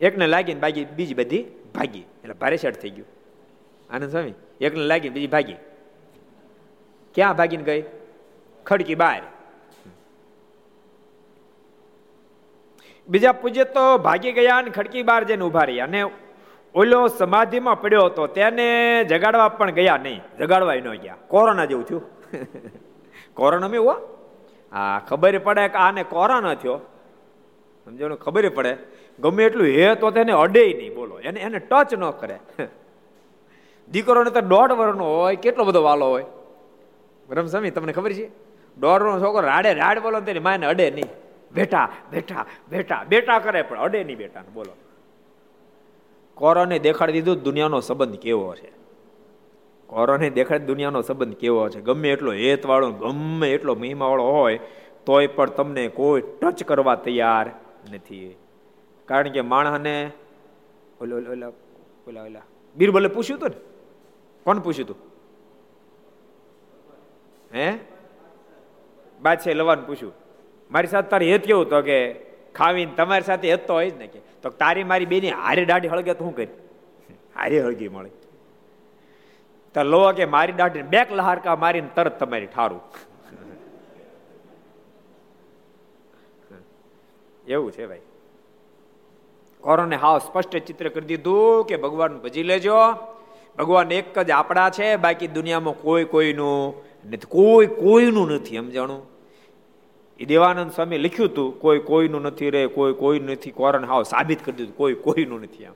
[0.00, 1.98] એકને લાગીને બાકી બીજી બધી ભાગી.
[1.98, 3.08] એટલે ભારે શેટ થઈ ગયું.
[3.90, 5.56] આનંદ સ્વામી, એકને લાગી બીજી ભાગી.
[7.14, 7.82] ક્યાં ભાગીને ગઈ?
[8.66, 9.22] ખડકી બહાર.
[13.08, 15.84] બીજા પૂજ્ય તો ભાગી ગયા અને ખડકી બહાર જઈને ઊભા રહ્યા.
[15.84, 16.04] અને
[16.74, 20.20] ઓલો સમાધિમાં પડ્યો હતો, તેને જગાડવા પણ ગયા નહીં.
[20.38, 21.16] જગાડવા ન ગયા.
[21.28, 22.04] કોરોના જેવું થયું.
[23.34, 23.80] કોરોના મેં
[24.72, 26.80] હા, ખબર પડે કે આને કોરોના થયો.
[27.84, 28.76] સમજો ખબર પડે.
[29.20, 31.20] ગમે એટલું હે તો તેને અડે નહીં, બોલો.
[31.20, 32.38] એને એને ટચ ન કરે.
[33.90, 36.24] દીકરોને તો દોઢ વર્ષનો હોય, કેટલો બધો વાલો હોય.
[37.28, 38.28] બરાબર તમને ખબર છે?
[38.78, 41.27] દોઢ વર્ષનો છોકરો રાડે રાડ બોલો તેની માને અડે નહીં.
[41.52, 44.76] બેટા બેટા બેટા બેટા કરે પણ અડે નહીં બેટા બોલો.
[46.34, 48.72] કોરોને દેખાડી દીધું દુનિયાનો સંબંધ કેવો છે?
[49.86, 51.80] કોરોને દેખાડી દુનિયાનો સંબંધ કેવો છે?
[51.80, 54.58] ગમે એટલો હેત વાળો ગમે એટલો મહિમાવાળો હોય,
[55.06, 57.50] તોય પણ તમને કોઈ ટચ કરવા તૈયાર
[57.92, 58.36] નથી.
[59.06, 60.10] કારણ કે માણસને
[61.00, 61.48] ઓલા ઓલા
[62.08, 62.42] ઓલા ઓલા
[62.76, 63.56] બીરબલે પૂછ્યું હતું ને?
[64.44, 64.96] કોણ પૂછ્યું હતું
[67.54, 67.78] હે?
[69.22, 70.27] બાદશાહ લવાન પૂછ્યું.
[70.70, 71.98] મારી સાથે તારે હેત કેવું તો કે
[72.54, 74.20] ખાવીને તમારી સાથે હેત તો હોય જ ને કે.
[74.42, 76.48] તો તારી મારી બેની હારે દાઢી હળગે તો શું કરી?
[77.36, 78.10] હારી હળગી મળે.
[79.74, 82.80] તો લો કે મારી દાઢી બેક લહારકા મારીને તરત તમારી ઠારું.
[87.48, 88.00] એવું છે ભાઈ.
[89.60, 92.80] કોરોને હાવ સ્પષ્ટ ચિત્ર કરી દીધું કે ભગવાન ભજી લેજો.
[93.58, 96.74] ભગવાન એક જ આપણા છે, બાકી દુનિયામાં કોઈ કોઈનું
[97.06, 97.26] નથી.
[97.26, 99.17] કોઈ કોઈનું નથી સમજાણું
[100.18, 104.44] એ દેવાનંદ સ્વામી લખ્યું હતું, કોઈ કોઈનું નથી રે, કોઈ કોઈ નથી, કોરણ હાવ સાબિત
[104.44, 105.74] કરી દીધું, કોઈ કોઈનું નથી આમ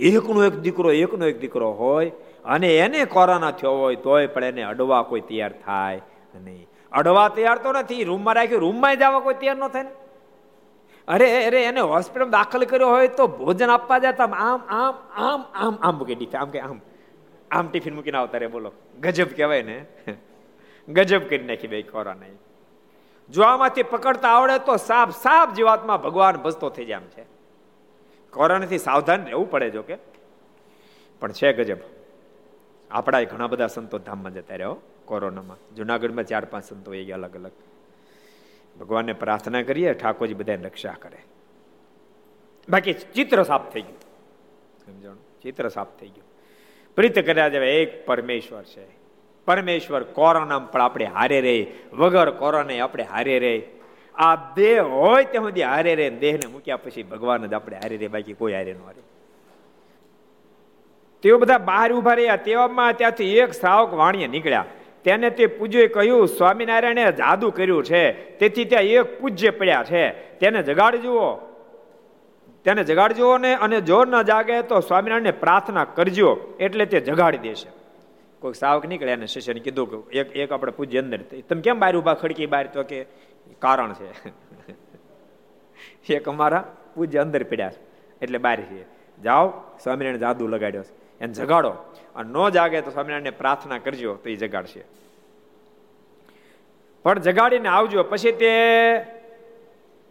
[0.00, 2.12] એકનો એક દીકરો, એકનો એક દીકરો હોય,
[2.44, 6.00] અને એને કોરોના થયો હોય, તોય પણ એને અડવા કોઈ તૈયાર થાય
[6.44, 6.68] નહીં.
[6.92, 9.90] અડવા તૈયાર તો નથી, રૂમમાં રાખ્યું, રૂમમાં જવા કોઈ તૈયાર ન થાય ને.
[11.08, 15.76] અરે અરે, એને હોસ્પિટલ દાખલ કર્યો હોય તો ભોજન આપવા જતા આમ આમ આમ આમ
[15.80, 16.80] આમ મૂકી ટીફિન આમ કે આમ
[17.50, 18.72] આમ ટિફિન મૂકીને આવતા રે બોલો.
[19.00, 19.84] ગજબ કહેવાય ને.
[20.88, 22.45] ગજબ કરી નાખી બે કોરોના
[23.30, 27.24] જો આમાંથી પકડતા આવડે તો સાફ સાફ જીવાતમાં ભગવાન ભજતો થઈ જાય છે.
[28.30, 29.98] કોરોનાથી સાવધાન રહેવું પડે જો કે.
[31.20, 31.76] પણ છે ગજબ.
[32.90, 35.74] આપણા ઘણા બધા સંતો ધામમાં જતા રહ્યો કોરોનામાં.
[35.74, 37.52] જુનાગઢમાં ચાર પાંચ સંતો એ અલગ અલગ
[38.80, 41.18] ભગવાનને પ્રાર્થના કરીએ, ઠાકોરજી બધાને રક્ષા કરે.
[42.68, 44.00] બાકી ચિત્ર સાફ થઈ ગયું.
[44.86, 45.14] સમજણ?
[45.42, 46.26] ચિત્ર સાફ થઈ ગયું.
[46.96, 49.05] પ્રીત કર્યા જેવા એક પરમેશ્વર છે.
[49.46, 53.62] પરમેશ્વર કોરોના પણ આપણે હારે રહે, વગર કોરોને આપણે હારે રહે.
[54.14, 58.08] આ દેહ હોય ત્યાં સુધી હારે રહે દેહને મૂક્યા પછી ભગવાન જ આપણે હારે રહે,
[58.08, 59.02] બાકી કોઈ હારે ન હારે.
[61.22, 64.64] તેઓ બધા બહાર ઊભા રહ્યા, તેવામાં ત્યાંથી એક શ્રાવક વાણીએ નીકળ્યા.
[65.04, 70.10] તેને તે પૂજ્યએ કહ્યું, સ્વામિનારાયણે જાદુ કર્યું છે, તેથી ત્યાં એક પૂજ્ય પડ્યા છે.
[70.40, 71.42] તેને જગાડજો
[72.64, 76.30] તેને જગાડજો ને અને જો ન જાગે તો સ્વામિનારાયણને પ્રાર્થના કરજો,
[76.60, 77.68] એટલે તે જગાડી દેશે.
[78.46, 81.18] કોઈ સાવક નીકળે અને શિષ્યને કીધું કે એક એક આપણે પૂજ્ય અંદર
[81.48, 83.06] તમે કેમ બહાર ઊભા ખડકી બહાર તો કે
[83.58, 84.10] કારણ છે.
[86.14, 87.80] એક અમારા પૂજ્ય અંદર પીડ્યા છે,
[88.22, 88.82] એટલે બહાર છે
[89.22, 89.48] જાઓ,
[89.82, 91.18] સ્વામિનારાયણ જાદુ લગાડ્યો છે.
[91.20, 91.70] એને જગાડો.
[92.16, 94.84] અને ન જાગે તો સ્વામિનારાયણને પ્રાર્થના કરજો, તો એ જગાડશે.
[97.02, 98.02] પણ જગાડીને આવજો.
[98.02, 98.52] પછી તે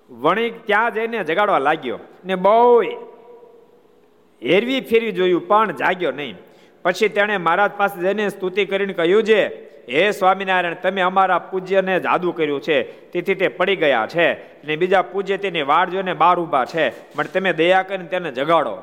[0.09, 1.99] વણિક ત્યાં જઈને જગાડવા લાગ્યો.
[2.25, 2.81] ને બહુ
[4.43, 6.36] હેરવી ફેરવી જોયું, પણ જાગ્યો નહીં.
[6.86, 9.45] પછી તેણે મહારાજ પાસે જઈને સ્તુતિ કરીને કહ્યું છે,
[9.91, 12.83] હે સ્વામિનારાયણ, તમે અમારા પૂજ્યને જાદુ કર્યું છે.
[12.83, 17.13] તેથી તે પડી ગયા છે અને બીજા પૂજ્ય તેની વાડ જોઈને બહાર ઊભા છે.
[17.15, 18.77] પણ તમે દયા કરીને તેને જગાડો.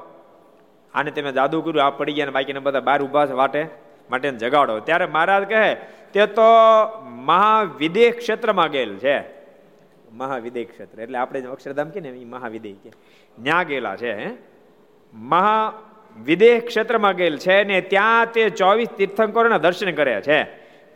[0.95, 1.87] આને તમે જાદુ કર્યું?
[1.87, 3.67] આ પડી ગયા બાકીને બધા બહાર ઊભા છે વાટે?
[4.11, 4.81] માટે જગાડો.
[4.81, 5.75] ત્યારે મહારાજ કહે,
[6.13, 6.43] તે તો
[7.05, 9.21] મહાવિદેહ ક્ષેત્રમાં ગયેલ છે.
[10.13, 11.01] મહાવિદેહ ક્ષેત્ર.
[11.01, 12.91] એટલે આપણે અક્ષરધામ કે ને, એ મહાવિદેહ કે
[13.39, 14.31] ન્યા ગયેલા છે, હે?
[16.17, 20.43] મહાવિદેહ ક્ષેત્રમાં ગયેલ છે ને ત્યાં તે ચોવીસ તીર્થંકરોના દર્શન કર્યા છે.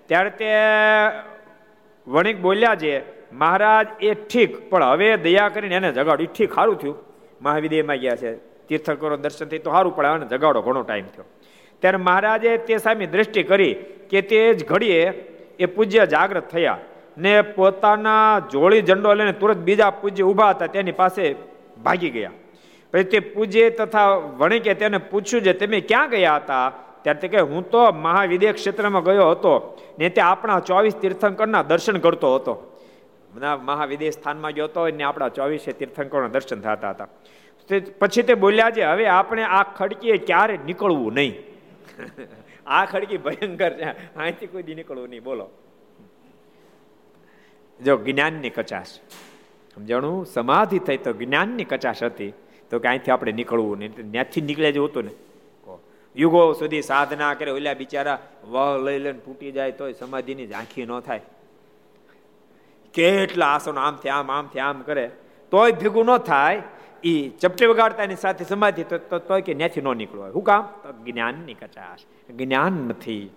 [0.06, 0.50] ત્યારે તે
[2.06, 3.00] વણિક બોલ્યા છે,
[3.32, 6.96] મહારાજ, એ ઠીક, પણ હવે દયા કરીને એને જગાડ્યું ઠીક, સારું થયું.
[7.42, 8.34] મહાવિદેહમાં ગયા છે.
[8.68, 11.24] તીર્થંકરો દર્શન થઈ તો સારું પડે અને જગાડો, ઘણો ટાઈમ થયો.
[11.80, 13.74] ત્યારે મહારાજે તે સામે દ્રષ્ટિ કરી
[14.10, 15.02] કે તે જ ઘડીએ
[15.58, 16.78] એ પૂજ્ય જાગ્રત થયા
[17.18, 21.34] ને પોતાના જોડી ઝંડો લઈને તુરંત બીજા પૂજ્ય ઊભા હતા, તેની પાસે
[21.84, 22.30] ભાગી ગયા.
[22.93, 26.72] પછી તે પૂજ્ય તથા વણિકે તેને પૂછ્યું છે તમે ક્યાં ગયા હતા?
[27.03, 31.99] ત્યારે તે કહે, હું તો મહાવિદ્ય ક્ષેત્રમાં ગયો હતો ને તે આપણા ચોવીસ તીર્થંકરના દર્શન
[31.99, 32.72] કરતો હતો.
[33.62, 37.09] મહાવિદેશ સ્થાનમાં ગયો હતો ને આપણા ચોવીસે તીર્થંકરના દર્શન થતા હતા.
[37.99, 41.34] પછી તે બોલ્યા છે, હવે આપણે આ ખડકીએ ક્યારે નીકળવું નહીં?
[42.66, 43.84] આ ખડકી ભયંકર છે.
[44.16, 45.22] અહીંથી કોઈ દી નીકળવું નહીં.
[45.22, 45.51] બોલો.
[47.84, 48.87] જો જ્ઞાનની કચાશ,
[49.74, 50.26] સમજાણું?
[50.26, 52.32] સમાધિ થઈ તો જ્ઞાનની કચાશ હતી.
[52.70, 54.10] તો કે અહીંથી આપણે નીકળવું નહીં.
[54.10, 55.10] ત્યાંથી નીકળે જ હતું ને.
[56.16, 61.00] યુગો સુધી સાધના કરે, ઓલા બિચારા વહ લઈ લઈને તૂટી જાય તોય સમાધિની ઝાંખી ન
[61.00, 61.20] થાય.
[62.94, 65.10] કેટલા આસનો આમથી આમ આમથી આમ કરે.
[65.50, 66.62] તોય ભેગું ન થાય
[67.04, 70.62] એ ચપટી વગાડતાની સાથે સમાધિ તો તોય કે ત્યાંથી ન નીકળવા શું કામ?
[70.62, 72.30] તો જ્ઞાનની કચાશ.
[72.30, 73.30] જ્ઞાન નથી.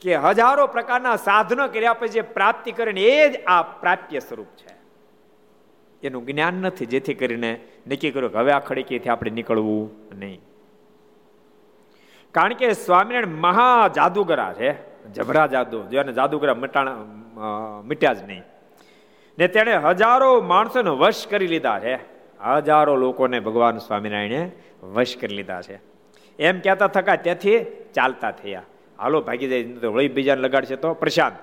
[0.00, 4.81] કે હજારો પ્રકારના સાધનો કર્યા પછી જે પ્રાપ્તિ કરે એ જ આ પ્રાપ્ય સ્વરૂપ છે.
[6.02, 7.50] એનું જ્ઞાન નથી, જેથી કરીને
[7.86, 9.84] નક્કી કર્યું કે હવે આ ખડકીથી આપણે નીકળવું
[10.20, 10.40] નહીં.
[12.34, 14.70] કારણ કે સ્વામિનારાયણ મહા જાદુગરા છે,
[15.16, 16.96] જબરા જાદુ, જો એને જાદુગરા મટાણા
[17.88, 18.44] મીટ્યા જ નહીં.
[19.38, 21.94] ને તેણે હજારો માણસોને વશ કરી લીધા છે,
[22.66, 24.42] હજારો લોકોને ભગવાન સ્વામિનારાયણે
[24.94, 25.76] વશ કરી લીધા છે.
[26.38, 27.58] એમ કહેતા થકા ત્યાંથી
[27.96, 28.66] ચાલતા થયા.
[28.98, 31.36] હાલો, ભાગી જાય વળી બીજાને લગાડશે તો પ્રશાંત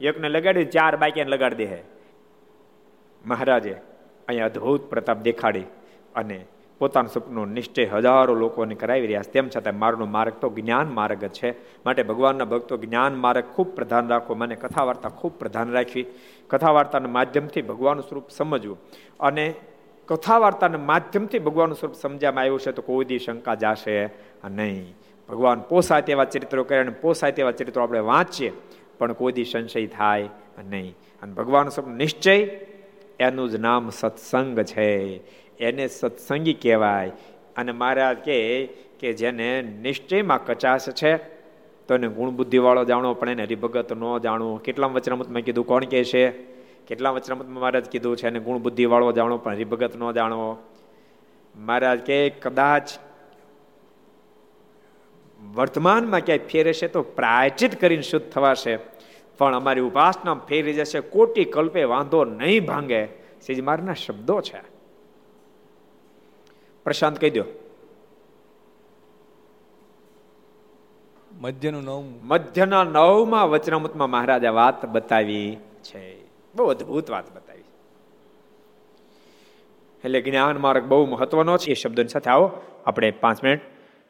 [0.00, 1.80] એકને લગાડ્યું, ચાર બાકીને લગાડી દે
[3.24, 3.74] મહારાજે
[4.30, 5.66] અહીંયા અદ્ભુત પ્રતાપ દેખાડી
[6.14, 6.38] અને
[6.80, 9.30] પોતાનું સપનું નિશ્ચય હજારો લોકોને કરાવી રહ્યા છે.
[9.30, 11.50] તેમ છતાં મારનો માર્ગ તો જ્ઞાન માર્ગ છે.
[11.86, 14.34] માટે ભગવાનના ભક્તો જ્ઞાન માર્ગ ખૂબ પ્રધાન રાખો.
[14.34, 16.06] મને કથા વાર્તા ખૂબ પ્રધાન રાખવી
[16.50, 18.78] કથા વાર્તાના માધ્યમથી ભગવાનનું સ્વરૂપ સમજવું.
[19.20, 19.54] અને
[20.08, 24.04] કથા વાર્તાના માધ્યમથી ભગવાનનું સ્વરૂપ સમજવામાં આવ્યું છે તો કોઈ દી શંકા જાશે
[24.50, 24.94] નહીં.
[25.28, 28.52] ભગવાન પોસાય તેવા ચરિત્રો કરે અને પોસાય તેવા ચરિત્રો આપણે વાંચીએ,
[28.98, 30.28] પણ કોઈ દી સંશય થાય
[30.64, 30.96] નહીં.
[31.22, 32.36] અને ભગવાન સ્વરૂપ નિશ્ચય
[33.20, 35.20] એનું જ નામ સત્સંગ છે.
[35.58, 37.12] એને સત્સંગી કહેવાય.
[37.56, 38.66] અને મહારાજ કે
[39.00, 41.16] કે જેને નિશ્ચયમાં કચાશ છે,
[41.86, 44.56] તો એને ગુણ બુદ્ધિવાળો જાણો, પણ એને હરિભગત ન જાણો.
[44.56, 46.30] કેટલા વચનામૃતમાં કીધું, કોણ કહે છે?
[46.86, 50.58] કેટલા વચનામૃતમાં મહારાજ કીધું છે, એને ગુણ બુદ્ધિવાળો જાણો, પણ હરિભગત ન જાણવો
[51.56, 52.88] મહારાજ કે કદાચ
[55.54, 58.78] વર્તમાનમાં ક્યાંય ફેરે છે તો પ્રાયચિત કરીને શુદ્ધ થવાશે.
[59.40, 63.06] પણ અમારી ઉપાસના ફેરી જશે કોટી કલ્પે વાંધો નહીં ભાંગે.
[63.46, 64.60] શ્રીજી મારના શબ્દો છે.
[66.84, 67.44] પ્રશાંત કહી દો
[71.32, 76.24] મધ્યનું નવ મધ્યના નવમાં વચનામૃતમાં મહારાજે વાત બતાવી છે.
[76.54, 77.64] બહુ અદભુત વાત બતાવી
[80.04, 81.70] એટલે જ્ઞાન માર્ગ બહુ મહત્વનો છે.
[81.70, 82.50] એ શબ્દોની સાથે આવો.
[82.86, 83.60] આપણે પાંચ મિનિટ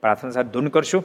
[0.00, 1.04] પ્રાર્થના સાથે ધૂન કરશું.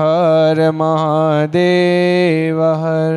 [0.01, 3.15] હર મહાદેવ હર